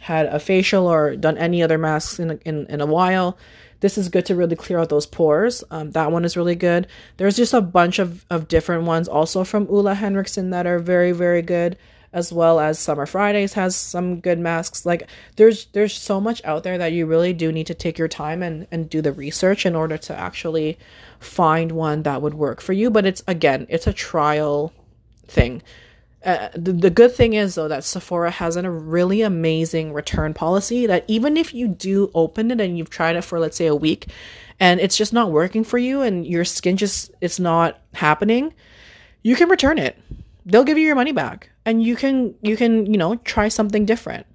had 0.00 0.26
a 0.26 0.40
facial 0.40 0.88
or 0.88 1.14
done 1.14 1.38
any 1.38 1.62
other 1.62 1.78
masks 1.78 2.18
in 2.18 2.40
in, 2.44 2.66
in 2.66 2.80
a 2.80 2.86
while, 2.86 3.38
this 3.80 3.98
is 3.98 4.08
good 4.08 4.26
to 4.26 4.34
really 4.34 4.56
clear 4.56 4.78
out 4.78 4.88
those 4.88 5.06
pores. 5.06 5.62
Um, 5.70 5.90
that 5.92 6.12
one 6.12 6.24
is 6.24 6.36
really 6.36 6.54
good. 6.54 6.86
There's 7.16 7.36
just 7.36 7.54
a 7.54 7.60
bunch 7.60 7.98
of, 7.98 8.24
of 8.30 8.48
different 8.48 8.84
ones 8.84 9.08
also 9.08 9.44
from 9.44 9.66
Ole 9.68 9.86
Henriksen 9.94 10.50
that 10.50 10.66
are 10.66 10.78
very, 10.78 11.12
very 11.12 11.42
good, 11.42 11.76
as 12.12 12.32
well 12.32 12.58
as 12.58 12.78
Summer 12.78 13.06
Fridays 13.06 13.52
has 13.54 13.76
some 13.76 14.20
good 14.20 14.38
masks. 14.38 14.86
Like 14.86 15.08
there's 15.36 15.66
there's 15.66 15.94
so 15.94 16.20
much 16.20 16.42
out 16.44 16.62
there 16.62 16.78
that 16.78 16.92
you 16.92 17.06
really 17.06 17.32
do 17.32 17.52
need 17.52 17.66
to 17.66 17.74
take 17.74 17.98
your 17.98 18.08
time 18.08 18.42
and, 18.42 18.66
and 18.70 18.88
do 18.88 19.02
the 19.02 19.12
research 19.12 19.66
in 19.66 19.76
order 19.76 19.98
to 19.98 20.18
actually 20.18 20.78
find 21.20 21.72
one 21.72 22.02
that 22.04 22.22
would 22.22 22.34
work 22.34 22.60
for 22.60 22.72
you. 22.72 22.90
But 22.90 23.06
it's 23.06 23.22
again, 23.26 23.66
it's 23.68 23.86
a 23.86 23.92
trial 23.92 24.72
thing. 25.26 25.62
Uh, 26.26 26.48
the, 26.56 26.72
the 26.72 26.90
good 26.90 27.14
thing 27.14 27.34
is 27.34 27.54
though 27.54 27.68
that 27.68 27.84
Sephora 27.84 28.32
has 28.32 28.56
a 28.56 28.68
really 28.68 29.22
amazing 29.22 29.92
return 29.92 30.34
policy 30.34 30.84
that 30.86 31.04
even 31.06 31.36
if 31.36 31.54
you 31.54 31.68
do 31.68 32.10
open 32.14 32.50
it 32.50 32.60
and 32.60 32.76
you've 32.76 32.90
tried 32.90 33.14
it 33.14 33.22
for 33.22 33.38
let's 33.38 33.56
say 33.56 33.66
a 33.66 33.76
week 33.76 34.08
and 34.58 34.80
it's 34.80 34.96
just 34.96 35.12
not 35.12 35.30
working 35.30 35.62
for 35.62 35.78
you 35.78 36.02
and 36.02 36.26
your 36.26 36.44
skin 36.44 36.76
just 36.76 37.12
it's 37.20 37.38
not 37.38 37.78
happening, 37.94 38.52
you 39.22 39.36
can 39.36 39.48
return 39.48 39.78
it. 39.78 39.96
They'll 40.44 40.64
give 40.64 40.78
you 40.78 40.84
your 40.84 40.96
money 40.96 41.12
back 41.12 41.50
and 41.64 41.80
you 41.80 41.94
can 41.94 42.34
you 42.42 42.56
can, 42.56 42.86
you 42.86 42.98
know, 42.98 43.14
try 43.16 43.46
something 43.46 43.86
different. 43.86 44.26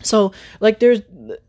So 0.00 0.32
like 0.60 0.78
there's 0.78 1.02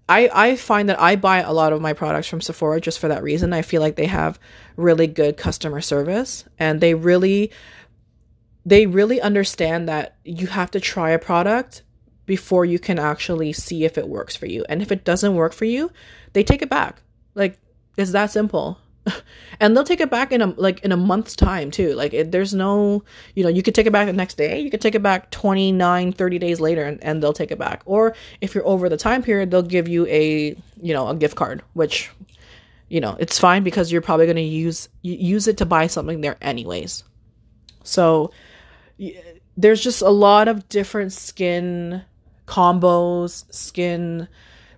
I 0.10 0.30
I 0.34 0.56
find 0.58 0.90
that 0.90 1.00
I 1.00 1.16
buy 1.16 1.38
a 1.38 1.54
lot 1.54 1.72
of 1.72 1.82
my 1.82 1.94
products 1.94 2.28
from 2.28 2.42
Sephora 2.42 2.82
just 2.82 3.00
for 3.00 3.08
that 3.08 3.24
reason. 3.24 3.54
I 3.54 3.62
feel 3.62 3.82
like 3.82 3.96
they 3.96 4.08
have 4.08 4.40
really 4.76 5.08
good 5.08 5.38
customer 5.38 5.80
service 5.80 6.44
and 6.60 6.82
they 6.82 6.96
really 6.96 7.52
they 8.66 8.86
really 8.86 9.22
understand 9.22 9.88
that 9.90 10.18
you 10.24 10.48
have 10.48 10.72
to 10.72 10.80
try 10.80 11.12
a 11.12 11.20
product 11.20 11.84
before 12.26 12.66
you 12.66 12.80
can 12.80 13.00
actually 13.00 13.52
see 13.52 13.84
if 13.84 13.98
it 13.98 14.08
works 14.08 14.36
for 14.36 14.46
you. 14.46 14.64
And 14.70 14.82
if 14.82 14.92
it 14.92 15.04
doesn't 15.04 15.36
work 15.36 15.54
for 15.54 15.66
you, 15.66 15.92
they 16.32 16.44
take 16.44 16.62
it 16.62 16.70
back. 16.70 17.02
Like 17.36 17.60
it's 17.98 18.12
that 18.12 18.32
simple. 18.32 18.80
and 19.60 19.76
they'll 19.76 19.84
take 19.84 20.00
it 20.00 20.10
back 20.10 20.32
in 20.32 20.42
a 20.42 20.48
like 20.56 20.80
in 20.80 20.94
a 20.94 20.98
month's 20.98 21.36
time 21.36 21.72
too. 21.72 21.94
Like 21.94 22.14
it, 22.14 22.32
there's 22.32 22.54
no, 22.54 23.04
you 23.36 23.44
know, 23.44 23.50
you 23.50 23.62
could 23.62 23.76
take 23.76 23.86
it 23.86 23.92
back 23.92 24.06
the 24.06 24.14
next 24.14 24.36
day, 24.36 24.62
you 24.62 24.72
could 24.72 24.80
take 24.80 24.96
it 24.96 25.04
back 25.04 25.30
29, 25.32 26.14
30 26.14 26.40
days 26.40 26.62
later 26.62 26.84
and, 26.84 27.04
and 27.04 27.22
they'll 27.22 27.34
take 27.34 27.52
it 27.52 27.60
back. 27.60 27.82
Or 27.86 28.16
if 28.40 28.56
you're 28.56 28.66
over 28.66 28.88
the 28.88 28.96
time 28.96 29.22
period, 29.22 29.52
they'll 29.52 29.62
give 29.62 29.90
you 29.90 30.08
a, 30.08 30.56
you 30.82 30.94
know, 30.94 31.10
a 31.10 31.16
gift 31.16 31.36
card, 31.36 31.64
which 31.74 32.12
you 32.94 33.02
know, 33.02 33.18
it's 33.20 33.40
fine 33.40 33.64
because 33.64 33.92
you're 33.92 34.02
probably 34.02 34.28
going 34.28 34.36
to 34.36 34.44
use 34.44 34.88
use 35.02 35.48
it 35.48 35.58
to 35.58 35.66
buy 35.66 35.88
something 35.88 36.22
there 36.22 36.38
anyways. 36.42 37.04
So, 37.84 38.32
there's 39.58 39.82
just 39.82 40.02
a 40.02 40.10
lot 40.10 40.48
of 40.48 40.68
different 40.70 41.14
skin 41.14 42.04
combos, 42.48 43.52
skin 43.54 44.28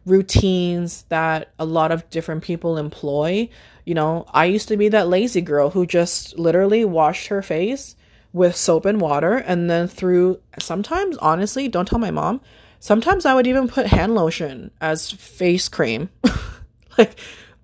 routines 0.05 1.03
that 1.09 1.51
a 1.57 1.65
lot 1.65 1.91
of 1.91 2.07
different 2.09 2.43
people 2.43 2.77
employ. 2.77 3.49
You 3.85 3.95
know, 3.95 4.25
I 4.33 4.45
used 4.45 4.67
to 4.67 4.77
be 4.77 4.89
that 4.89 5.07
lazy 5.07 5.41
girl 5.41 5.71
who 5.71 5.85
just 5.85 6.37
literally 6.37 6.85
washed 6.85 7.27
her 7.27 7.41
face 7.41 7.95
with 8.33 8.55
soap 8.55 8.85
and 8.85 8.99
water 8.99 9.37
and 9.37 9.69
then 9.69 9.87
through 9.87 10.39
sometimes 10.59 11.17
honestly, 11.17 11.67
don't 11.67 11.87
tell 11.87 11.99
my 11.99 12.11
mom, 12.11 12.41
sometimes 12.79 13.25
I 13.25 13.33
would 13.33 13.47
even 13.47 13.67
put 13.67 13.87
hand 13.87 14.13
lotion 14.13 14.71
as 14.81 15.11
face 15.11 15.69
cream. 15.69 16.09
like 16.97 17.19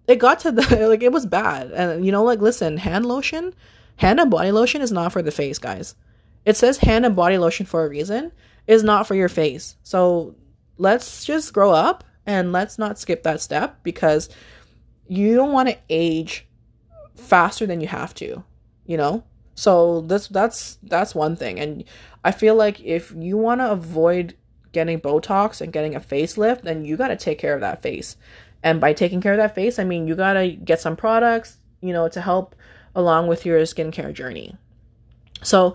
it 0.08 0.18
got 0.18 0.40
to 0.40 0.52
the 0.52 0.88
like 0.90 1.04
it 1.04 1.12
was 1.12 1.26
bad. 1.26 1.72
And 1.72 2.06
you 2.06 2.12
know 2.12 2.24
like 2.24 2.40
listen, 2.40 2.78
hand 2.78 3.06
lotion, 3.06 3.54
hand 3.98 4.20
and 4.20 4.32
body 4.32 4.52
lotion 4.52 4.82
is 4.82 4.92
not 4.92 5.12
for 5.12 5.22
the 5.22 5.32
face, 5.32 5.60
guys 5.60 5.96
it 6.45 6.58
says 6.58 6.77
hand 6.77 7.06
and 7.06 7.15
body 7.15 7.38
lotion 7.38 7.65
for 7.65 7.86
a 7.86 7.89
reason 7.89 8.32
is 8.67 8.84
not 8.84 9.08
for 9.08 9.15
your 9.15 9.30
face. 9.30 9.75
So 9.84 10.36
let's 10.77 11.23
just 11.23 11.54
grow 11.54 11.71
up 11.71 12.04
and 12.25 12.51
let's 12.51 12.77
not 12.77 12.99
skip 12.99 13.23
that 13.23 13.41
step 13.41 13.84
because 13.84 14.30
you 15.08 15.36
don't 15.36 15.51
want 15.51 15.69
to 15.69 15.77
age 15.89 16.47
faster 17.15 17.65
than 17.65 17.82
you 17.82 17.88
have 17.88 18.13
to, 18.15 18.43
you 18.86 18.97
know? 18.97 19.23
So 19.56 20.01
that's 20.01 20.27
that's 20.27 20.77
that's 20.84 21.13
one 21.13 21.36
thing. 21.36 21.60
And 21.60 21.84
I 22.23 22.32
feel 22.32 22.56
like 22.56 22.80
if 22.82 23.12
you 23.12 23.38
want 23.38 23.62
to 23.62 23.71
avoid 23.71 24.36
getting 24.71 24.99
Botox 24.99 25.62
and 25.62 25.73
getting 25.73 25.95
a 25.95 25.99
facelift, 25.99 26.62
then 26.62 26.86
you 26.86 26.95
got 26.97 27.10
to 27.10 27.17
take 27.17 27.38
care 27.38 27.54
of 27.54 27.62
that 27.62 27.82
face. 27.82 28.15
And 28.63 28.80
by 28.80 28.93
taking 28.93 29.21
care 29.21 29.34
of 29.34 29.38
that 29.38 29.56
face, 29.56 29.77
I 29.80 29.84
mean 29.84 30.08
you 30.08 30.15
got 30.15 30.34
to 30.34 30.51
get 30.51 30.80
some 30.80 30.95
products, 30.95 31.58
you 31.82 31.93
know, 31.93 32.08
to 32.10 32.21
help 32.21 32.56
along 32.95 33.27
with 33.27 33.45
your 33.45 33.60
skincare 33.62 34.13
journey. 34.13 34.56
So 35.43 35.73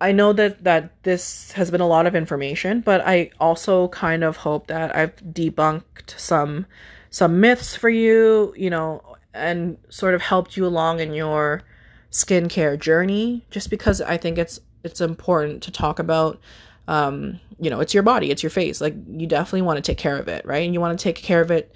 I 0.00 0.12
know 0.12 0.32
that 0.32 0.64
that 0.64 1.02
this 1.02 1.52
has 1.52 1.70
been 1.70 1.80
a 1.80 1.86
lot 1.86 2.06
of 2.06 2.14
information, 2.14 2.80
but 2.80 3.00
I 3.04 3.30
also 3.40 3.88
kind 3.88 4.22
of 4.22 4.38
hope 4.38 4.68
that 4.68 4.94
I've 4.94 5.16
debunked 5.16 6.18
some 6.18 6.66
some 7.10 7.40
myths 7.40 7.74
for 7.74 7.88
you, 7.88 8.54
you 8.56 8.70
know, 8.70 9.02
and 9.34 9.78
sort 9.88 10.14
of 10.14 10.22
helped 10.22 10.56
you 10.56 10.66
along 10.66 11.00
in 11.00 11.14
your 11.14 11.62
skincare 12.10 12.78
journey 12.78 13.44
just 13.50 13.70
because 13.70 14.00
I 14.00 14.16
think 14.16 14.38
it's 14.38 14.60
it's 14.84 15.00
important 15.00 15.62
to 15.64 15.70
talk 15.70 15.98
about 15.98 16.38
um, 16.86 17.38
you 17.60 17.68
know, 17.68 17.80
it's 17.80 17.92
your 17.92 18.02
body, 18.02 18.30
it's 18.30 18.42
your 18.42 18.50
face. 18.50 18.80
Like 18.80 18.94
you 19.10 19.26
definitely 19.26 19.62
want 19.62 19.76
to 19.76 19.82
take 19.82 19.98
care 19.98 20.16
of 20.16 20.26
it, 20.28 20.44
right? 20.46 20.64
And 20.64 20.72
you 20.72 20.80
want 20.80 20.98
to 20.98 21.02
take 21.02 21.16
care 21.16 21.42
of 21.42 21.50
it 21.50 21.74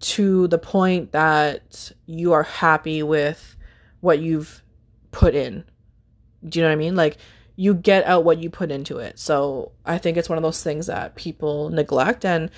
to 0.00 0.48
the 0.48 0.58
point 0.58 1.12
that 1.12 1.92
you 2.06 2.32
are 2.32 2.42
happy 2.42 3.02
with 3.02 3.54
what 4.00 4.18
you've 4.18 4.62
put 5.12 5.34
in. 5.34 5.64
Do 6.48 6.58
you 6.58 6.64
know 6.64 6.70
what 6.70 6.72
I 6.72 6.76
mean? 6.76 6.96
Like 6.96 7.18
you 7.56 7.74
get 7.74 8.04
out 8.06 8.24
what 8.24 8.38
you 8.38 8.50
put 8.50 8.70
into 8.70 8.98
it. 8.98 9.18
So 9.18 9.72
I 9.84 9.98
think 9.98 10.16
it's 10.16 10.28
one 10.28 10.38
of 10.38 10.42
those 10.42 10.62
things 10.62 10.86
that 10.86 11.14
people 11.14 11.70
neglect 11.70 12.24
and 12.24 12.50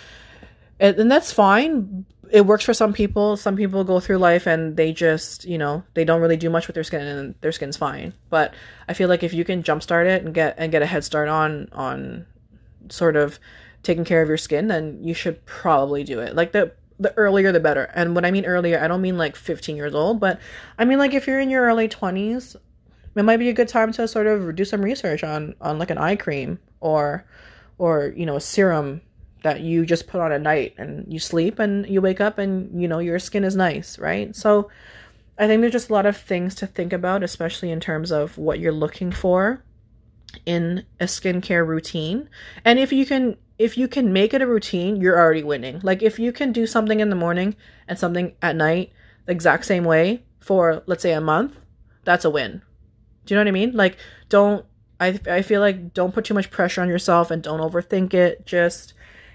and 0.80 1.10
that's 1.10 1.32
fine. 1.32 2.04
It 2.30 2.46
works 2.46 2.64
for 2.64 2.74
some 2.74 2.92
people. 2.92 3.36
Some 3.36 3.56
people 3.56 3.84
go 3.84 4.00
through 4.00 4.18
life 4.18 4.46
and 4.46 4.76
they 4.76 4.92
just, 4.92 5.44
you 5.44 5.58
know, 5.58 5.84
they 5.94 6.04
don't 6.04 6.20
really 6.20 6.36
do 6.36 6.50
much 6.50 6.66
with 6.66 6.74
their 6.74 6.82
skin 6.82 7.02
and 7.02 7.34
their 7.40 7.52
skin's 7.52 7.76
fine. 7.76 8.14
But 8.30 8.54
I 8.88 8.94
feel 8.94 9.08
like 9.08 9.22
if 9.22 9.32
you 9.32 9.44
can 9.44 9.62
jumpstart 9.62 10.06
it 10.06 10.24
and 10.24 10.34
get 10.34 10.56
and 10.58 10.72
get 10.72 10.82
a 10.82 10.86
head 10.86 11.04
start 11.04 11.28
on 11.28 11.68
on 11.72 12.26
sort 12.88 13.16
of 13.16 13.38
taking 13.82 14.04
care 14.04 14.22
of 14.22 14.28
your 14.28 14.38
skin, 14.38 14.68
then 14.68 14.98
you 15.02 15.14
should 15.14 15.44
probably 15.46 16.02
do 16.04 16.20
it. 16.20 16.34
Like 16.34 16.52
the 16.52 16.72
the 16.98 17.12
earlier 17.16 17.52
the 17.52 17.60
better. 17.60 17.84
And 17.94 18.14
when 18.14 18.24
I 18.24 18.30
mean 18.30 18.44
earlier, 18.44 18.80
I 18.80 18.88
don't 18.88 19.02
mean 19.02 19.18
like 19.18 19.36
15 19.36 19.76
years 19.76 19.94
old, 19.94 20.20
but 20.20 20.40
I 20.78 20.84
mean 20.84 20.98
like 20.98 21.14
if 21.14 21.26
you're 21.26 21.40
in 21.40 21.50
your 21.50 21.64
early 21.64 21.88
20s, 21.88 22.56
it 23.14 23.22
might 23.22 23.38
be 23.38 23.48
a 23.48 23.52
good 23.52 23.68
time 23.68 23.92
to 23.92 24.08
sort 24.08 24.26
of 24.26 24.54
do 24.54 24.64
some 24.64 24.82
research 24.82 25.22
on 25.24 25.54
on 25.60 25.78
like 25.78 25.90
an 25.90 25.98
eye 25.98 26.16
cream 26.16 26.58
or 26.80 27.24
or 27.78 28.12
you 28.16 28.26
know 28.26 28.36
a 28.36 28.40
serum 28.40 29.00
that 29.42 29.60
you 29.60 29.84
just 29.84 30.06
put 30.06 30.20
on 30.20 30.32
at 30.32 30.40
night 30.40 30.74
and 30.78 31.12
you 31.12 31.18
sleep 31.18 31.58
and 31.58 31.86
you 31.88 32.00
wake 32.00 32.20
up 32.20 32.38
and 32.38 32.80
you 32.80 32.88
know 32.88 32.98
your 32.98 33.18
skin 33.18 33.44
is 33.44 33.56
nice, 33.56 33.98
right? 33.98 34.34
So 34.34 34.70
I 35.38 35.46
think 35.46 35.60
there's 35.60 35.72
just 35.72 35.90
a 35.90 35.92
lot 35.92 36.06
of 36.06 36.16
things 36.16 36.54
to 36.56 36.66
think 36.66 36.92
about, 36.92 37.22
especially 37.22 37.70
in 37.70 37.80
terms 37.80 38.12
of 38.12 38.38
what 38.38 38.60
you're 38.60 38.72
looking 38.72 39.10
for 39.10 39.64
in 40.46 40.84
a 41.00 41.04
skincare 41.04 41.66
routine. 41.66 42.28
And 42.64 42.78
if 42.78 42.92
you 42.92 43.04
can 43.06 43.36
if 43.58 43.76
you 43.76 43.86
can 43.86 44.12
make 44.12 44.34
it 44.34 44.42
a 44.42 44.46
routine, 44.46 44.96
you're 44.96 45.18
already 45.18 45.42
winning. 45.42 45.80
Like 45.82 46.02
if 46.02 46.18
you 46.18 46.32
can 46.32 46.52
do 46.52 46.66
something 46.66 47.00
in 47.00 47.10
the 47.10 47.16
morning 47.16 47.54
and 47.86 47.98
something 47.98 48.34
at 48.42 48.56
night 48.56 48.92
the 49.26 49.32
exact 49.32 49.64
same 49.64 49.84
way 49.84 50.22
for 50.40 50.82
let's 50.86 51.02
say 51.02 51.12
a 51.12 51.20
month, 51.20 51.56
that's 52.04 52.24
a 52.24 52.30
win. 52.30 52.62
Do 53.24 53.34
you 53.34 53.36
know 53.36 53.42
what 53.42 53.48
I 53.48 53.52
mean? 53.52 53.72
Like 53.72 53.96
don't 54.28 54.64
I 55.00 55.18
I 55.26 55.42
feel 55.42 55.60
like 55.60 55.94
don't 55.94 56.14
put 56.14 56.24
too 56.24 56.34
much 56.34 56.50
pressure 56.50 56.80
on 56.82 56.88
yourself 56.88 57.30
and 57.30 57.42
don't 57.42 57.60
overthink 57.60 58.14
it. 58.14 58.46
Just 58.46 58.94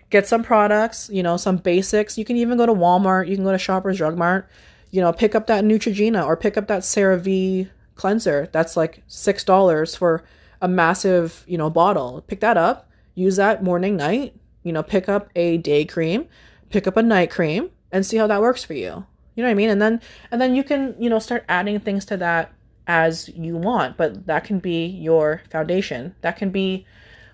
get 0.10 0.28
some 0.28 0.44
products, 0.44 1.10
you 1.12 1.24
know, 1.24 1.38
some 1.38 1.58
basics. 1.58 2.18
You 2.18 2.26
can 2.26 2.38
even 2.38 2.58
go 2.58 2.66
to 2.66 2.74
Walmart, 2.74 3.28
you 3.28 3.36
can 3.36 3.44
go 3.44 3.52
to 3.52 3.58
Shoppers 3.58 3.98
Drug 3.98 4.18
Mart, 4.18 4.50
you 4.92 5.02
know, 5.02 5.12
pick 5.12 5.36
up 5.36 5.48
that 5.48 5.64
Neutrogena 5.64 6.26
or 6.26 6.38
pick 6.38 6.58
up 6.58 6.68
that 6.68 6.82
CeraVe 6.84 7.70
cleanser. 7.96 8.48
That's 8.52 8.78
like 8.78 9.04
$6 9.10 9.98
for 9.98 10.24
a 10.62 10.68
massive, 10.68 11.44
you 11.48 11.58
know, 11.58 11.70
bottle. 11.70 12.22
Pick 12.28 12.40
that 12.40 12.58
up, 12.58 12.90
use 13.16 13.36
that 13.36 13.64
morning, 13.64 13.98
night, 13.98 14.36
you 14.64 14.72
know, 14.72 14.84
pick 14.84 15.10
up 15.10 15.30
a 15.36 15.58
day 15.58 15.86
cream, 15.86 16.28
pick 16.70 16.88
up 16.88 16.98
a 16.98 17.04
night 17.04 17.30
cream 17.30 17.72
and 17.92 18.06
see 18.06 18.18
how 18.18 18.28
that 18.28 18.42
works 18.42 18.64
for 18.64 18.74
you. 18.74 19.06
You 19.36 19.44
know 19.44 19.50
what 19.50 19.52
I 19.52 19.56
mean? 19.56 19.70
And 19.70 19.82
then 19.82 20.02
and 20.32 20.42
then 20.42 20.56
you 20.56 20.64
can, 20.64 20.96
you 21.00 21.10
know, 21.10 21.20
start 21.20 21.46
adding 21.48 21.80
things 21.80 22.06
to 22.06 22.18
that 22.18 22.54
as 22.88 23.30
you 23.30 23.56
want, 23.58 23.98
but 23.98 24.26
that 24.26 24.46
can 24.46 24.60
be 24.60 24.86
your 24.86 25.42
foundation. 25.52 26.16
That 26.22 26.38
can 26.38 26.50
be 26.50 26.86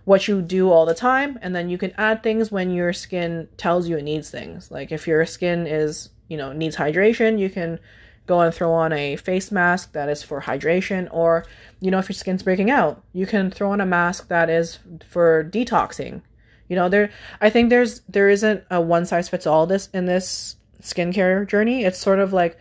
what 0.06 0.28
you 0.28 0.42
do 0.42 0.70
all 0.70 0.86
the 0.86 0.94
time 0.94 1.40
and 1.42 1.56
then 1.56 1.70
you 1.70 1.78
can 1.78 1.94
add 1.98 2.22
things 2.22 2.52
when 2.52 2.70
your 2.72 2.92
skin 2.92 3.48
tells 3.56 3.88
you 3.88 3.98
it 3.98 4.04
needs 4.04 4.30
things. 4.30 4.70
Like 4.70 4.92
if 4.92 5.08
your 5.08 5.26
skin 5.26 5.66
is, 5.66 6.10
you 6.28 6.36
know, 6.36 6.52
needs 6.52 6.76
hydration, 6.76 7.40
you 7.40 7.50
can 7.50 7.80
go 8.26 8.42
and 8.42 8.54
throw 8.54 8.74
on 8.74 8.94
a 8.94 9.16
face 9.18 9.52
mask 9.52 9.94
that 9.94 10.10
is 10.10 10.24
for 10.24 10.42
hydration 10.42 11.08
or 11.12 11.46
you 11.82 11.92
know 11.92 12.00
if 12.00 12.08
your 12.08 12.14
skin's 12.14 12.44
breaking 12.44 12.72
out 12.72 13.04
you 13.12 13.26
can 13.26 13.52
throw 13.52 13.72
on 13.72 13.82
a 13.82 13.86
mask 13.86 14.30
that 14.30 14.50
is 14.50 14.80
for 15.10 15.50
detoxing 15.52 16.22
you 16.70 16.76
know 16.76 16.88
there 16.88 17.12
i 17.42 17.50
think 17.50 17.70
there's 17.70 18.00
there 18.08 18.30
isn't 18.30 18.64
a 18.72 18.80
one 18.80 19.06
size 19.06 19.28
fits 19.28 19.46
all 19.46 19.68
this 19.68 19.90
in 19.94 20.06
this 20.06 20.56
skincare 20.82 21.46
journey 21.48 21.84
it's 21.84 22.00
sort 22.00 22.20
of 22.20 22.32
like 22.32 22.58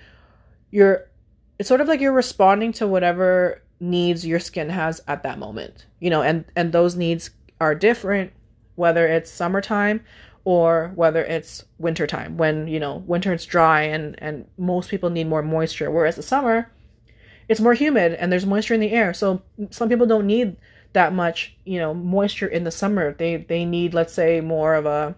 you're 0.70 1.06
it's 1.62 1.68
sort 1.68 1.80
of 1.80 1.88
like 1.88 2.00
you're 2.00 2.12
responding 2.12 2.72
to 2.72 2.86
whatever 2.86 3.62
needs 3.80 4.26
your 4.26 4.40
skin 4.40 4.68
has 4.68 5.00
at 5.08 5.22
that 5.22 5.38
moment 5.38 5.86
you 6.00 6.10
know 6.10 6.22
and 6.22 6.44
and 6.56 6.72
those 6.72 6.96
needs 6.96 7.30
are 7.60 7.74
different 7.74 8.32
whether 8.74 9.06
it's 9.06 9.30
summertime 9.30 10.04
or 10.44 10.90
whether 10.96 11.24
it's 11.24 11.64
wintertime 11.78 12.36
when 12.36 12.66
you 12.66 12.80
know 12.80 12.96
winter 13.06 13.32
it's 13.32 13.46
dry 13.46 13.82
and 13.82 14.14
and 14.18 14.46
most 14.58 14.90
people 14.90 15.08
need 15.08 15.28
more 15.28 15.42
moisture 15.42 15.90
whereas 15.90 16.16
the 16.16 16.22
summer 16.22 16.68
it's 17.48 17.60
more 17.60 17.74
humid 17.74 18.14
and 18.14 18.32
there's 18.32 18.46
moisture 18.46 18.74
in 18.74 18.80
the 18.80 18.90
air. 18.90 19.12
So 19.12 19.42
some 19.70 19.88
people 19.88 20.06
don't 20.06 20.26
need 20.26 20.56
that 20.92 21.12
much 21.12 21.56
you 21.64 21.78
know 21.78 21.94
moisture 21.94 22.46
in 22.46 22.64
the 22.64 22.70
summer. 22.70 23.12
They 23.12 23.36
they 23.36 23.64
need 23.64 23.94
let's 23.94 24.12
say 24.12 24.40
more 24.40 24.74
of 24.74 24.86
a 24.86 25.14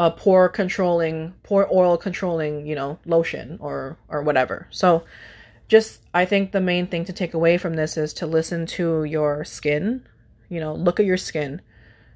a 0.00 0.10
pore 0.10 0.48
controlling 0.48 1.32
pore 1.44 1.68
oil 1.72 1.96
controlling 1.96 2.66
you 2.66 2.74
know 2.74 2.98
lotion 3.06 3.56
or 3.60 3.96
or 4.08 4.22
whatever 4.22 4.66
so 4.70 5.04
just 5.68 6.02
i 6.12 6.24
think 6.24 6.50
the 6.50 6.60
main 6.60 6.86
thing 6.86 7.04
to 7.04 7.12
take 7.12 7.34
away 7.34 7.56
from 7.56 7.74
this 7.74 7.96
is 7.96 8.12
to 8.12 8.26
listen 8.26 8.66
to 8.66 9.04
your 9.04 9.44
skin 9.44 10.04
you 10.48 10.58
know 10.58 10.74
look 10.74 10.98
at 10.98 11.06
your 11.06 11.16
skin 11.16 11.60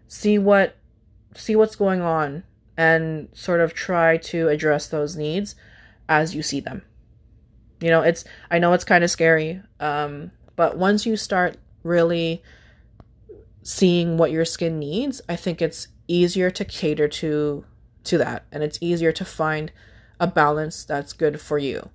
see 0.09 0.39
what 0.39 0.77
see 1.37 1.57
what's 1.57 1.77
going 1.77 2.01
on 2.01 2.43
and 2.77 3.29
sort 3.33 3.61
of 3.61 3.75
try 3.75 4.17
to 4.17 4.49
address 4.49 4.87
those 4.87 5.17
needs 5.17 5.55
as 6.09 6.35
you 6.35 6.43
see 6.43 6.61
them. 6.61 6.83
You 7.81 7.91
know, 7.91 8.03
it's 8.03 8.25
I 8.51 8.59
know 8.59 8.73
it's 8.73 8.85
kind 8.85 9.05
of 9.05 9.11
scary, 9.11 9.61
um, 9.81 10.31
but 10.57 10.77
once 10.79 11.07
you 11.07 11.17
start 11.17 11.57
really 11.83 12.43
seeing 13.63 14.17
what 14.17 14.31
your 14.31 14.45
skin 14.45 14.79
needs, 14.79 15.21
I 15.29 15.37
think 15.37 15.61
it's 15.61 15.89
easier 16.07 16.51
to 16.51 16.65
cater 16.65 17.09
to 17.09 17.65
to 18.05 18.19
that 18.19 18.45
and 18.53 18.63
it's 18.63 18.79
easier 18.81 19.13
to 19.13 19.25
find 19.25 19.73
a 20.21 20.27
balance 20.27 20.85
that's 20.85 21.13
good 21.13 21.41
for 21.41 21.59
you. 21.59 21.91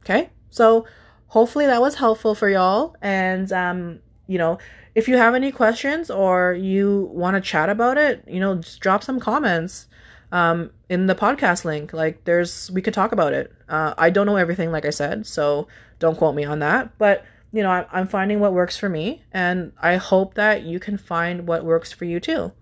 Okay? 0.00 0.30
So 0.50 0.86
hopefully 1.28 1.66
that 1.66 1.80
was 1.80 1.96
helpful 1.96 2.34
for 2.34 2.48
y'all 2.48 2.96
and 3.02 3.52
um 3.52 4.00
you 4.26 4.38
know, 4.38 4.58
if 4.94 5.08
you 5.08 5.16
have 5.16 5.34
any 5.34 5.52
questions 5.52 6.10
or 6.10 6.52
you 6.52 7.10
want 7.12 7.34
to 7.36 7.40
chat 7.40 7.68
about 7.68 7.98
it, 7.98 8.24
you 8.26 8.40
know, 8.40 8.56
just 8.56 8.80
drop 8.80 9.02
some 9.02 9.20
comments 9.20 9.86
um, 10.32 10.70
in 10.88 11.06
the 11.06 11.14
podcast 11.14 11.64
link. 11.64 11.92
Like, 11.92 12.24
there's, 12.24 12.70
we 12.70 12.82
could 12.82 12.94
talk 12.94 13.12
about 13.12 13.32
it. 13.32 13.52
Uh, 13.68 13.94
I 13.96 14.10
don't 14.10 14.26
know 14.26 14.36
everything, 14.36 14.72
like 14.72 14.84
I 14.84 14.90
said, 14.90 15.26
so 15.26 15.68
don't 15.98 16.18
quote 16.18 16.34
me 16.34 16.44
on 16.44 16.58
that. 16.60 16.98
But, 16.98 17.24
you 17.52 17.62
know, 17.62 17.70
I, 17.70 17.86
I'm 17.92 18.08
finding 18.08 18.40
what 18.40 18.52
works 18.52 18.76
for 18.76 18.88
me, 18.88 19.22
and 19.32 19.72
I 19.80 19.96
hope 19.96 20.34
that 20.34 20.62
you 20.62 20.80
can 20.80 20.98
find 20.98 21.46
what 21.46 21.64
works 21.64 21.92
for 21.92 22.04
you 22.04 22.18
too. 22.18 22.52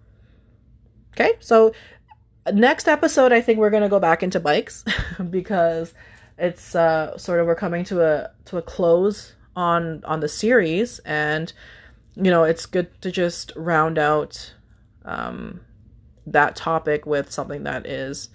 Okay, 1.14 1.34
so 1.38 1.72
next 2.52 2.88
episode, 2.88 3.33
I 3.33 3.40
think 3.40 3.59
we're 3.59 3.70
gonna 3.70 3.88
go 3.88 4.00
back 4.00 4.22
into 4.22 4.40
bikes 4.40 4.85
because 5.30 5.94
it's 6.38 6.74
uh, 6.74 7.16
sort 7.16 7.40
of 7.40 7.46
we're 7.46 7.54
coming 7.54 7.85
to 7.85 8.02
a 8.02 8.30
to 8.46 8.59
a 8.59 8.62
close 8.62 9.35
on 9.57 10.02
on 10.04 10.20
the 10.20 10.28
series 10.28 10.98
and 11.00 11.52
you 12.16 12.30
know, 12.30 12.44
it's 12.44 12.66
good 12.66 13.00
to 13.02 13.11
just 13.11 13.52
round 13.57 13.98
out 13.98 14.54
um, 15.04 15.61
that 16.26 16.57
topic 16.57 17.07
with 17.07 17.30
something 17.30 17.64
that 17.64 17.87
is 17.87 18.28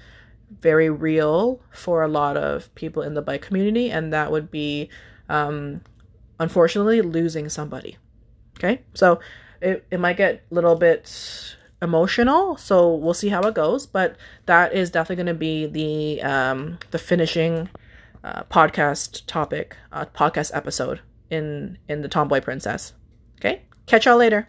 very 0.59 0.89
real 0.89 1.61
for 1.71 2.03
a 2.03 2.07
lot 2.07 2.35
of 2.35 2.73
people 2.75 3.01
in 3.01 3.13
the 3.13 3.21
bike 3.21 3.41
community, 3.41 3.89
and 3.89 4.11
that 4.11 4.31
would 4.31 4.51
be, 4.51 4.89
um, 5.29 5.81
unfortunately, 6.39 7.01
losing 7.01 7.47
somebody. 7.47 7.97
Okay, 8.57 8.81
so 8.93 9.19
it, 9.61 9.85
it 9.89 9.99
might 9.99 10.17
get 10.17 10.43
a 10.51 10.53
little 10.53 10.75
bit 10.75 11.55
emotional, 11.81 12.57
so 12.57 12.93
we'll 12.93 13.13
see 13.13 13.29
how 13.29 13.41
it 13.41 13.55
goes, 13.55 13.87
but 13.87 14.15
that 14.45 14.73
is 14.73 14.89
definitely 14.89 15.23
going 15.23 15.33
to 15.35 15.39
be 15.39 15.65
the 15.65 16.21
um, 16.23 16.79
the 16.91 16.99
finishing 16.99 17.69
uh, 18.23 18.43
podcast 18.43 19.25
topic, 19.25 19.75
uh, 19.91 20.05
podcast 20.05 20.51
episode 20.53 21.01
in 21.29 21.77
in 21.87 22.01
the 22.01 22.07
Tomboy 22.07 22.41
Princess. 22.41 22.93
Okay. 23.39 23.63
Catch 23.85 24.05
y'all 24.05 24.17
later. 24.17 24.47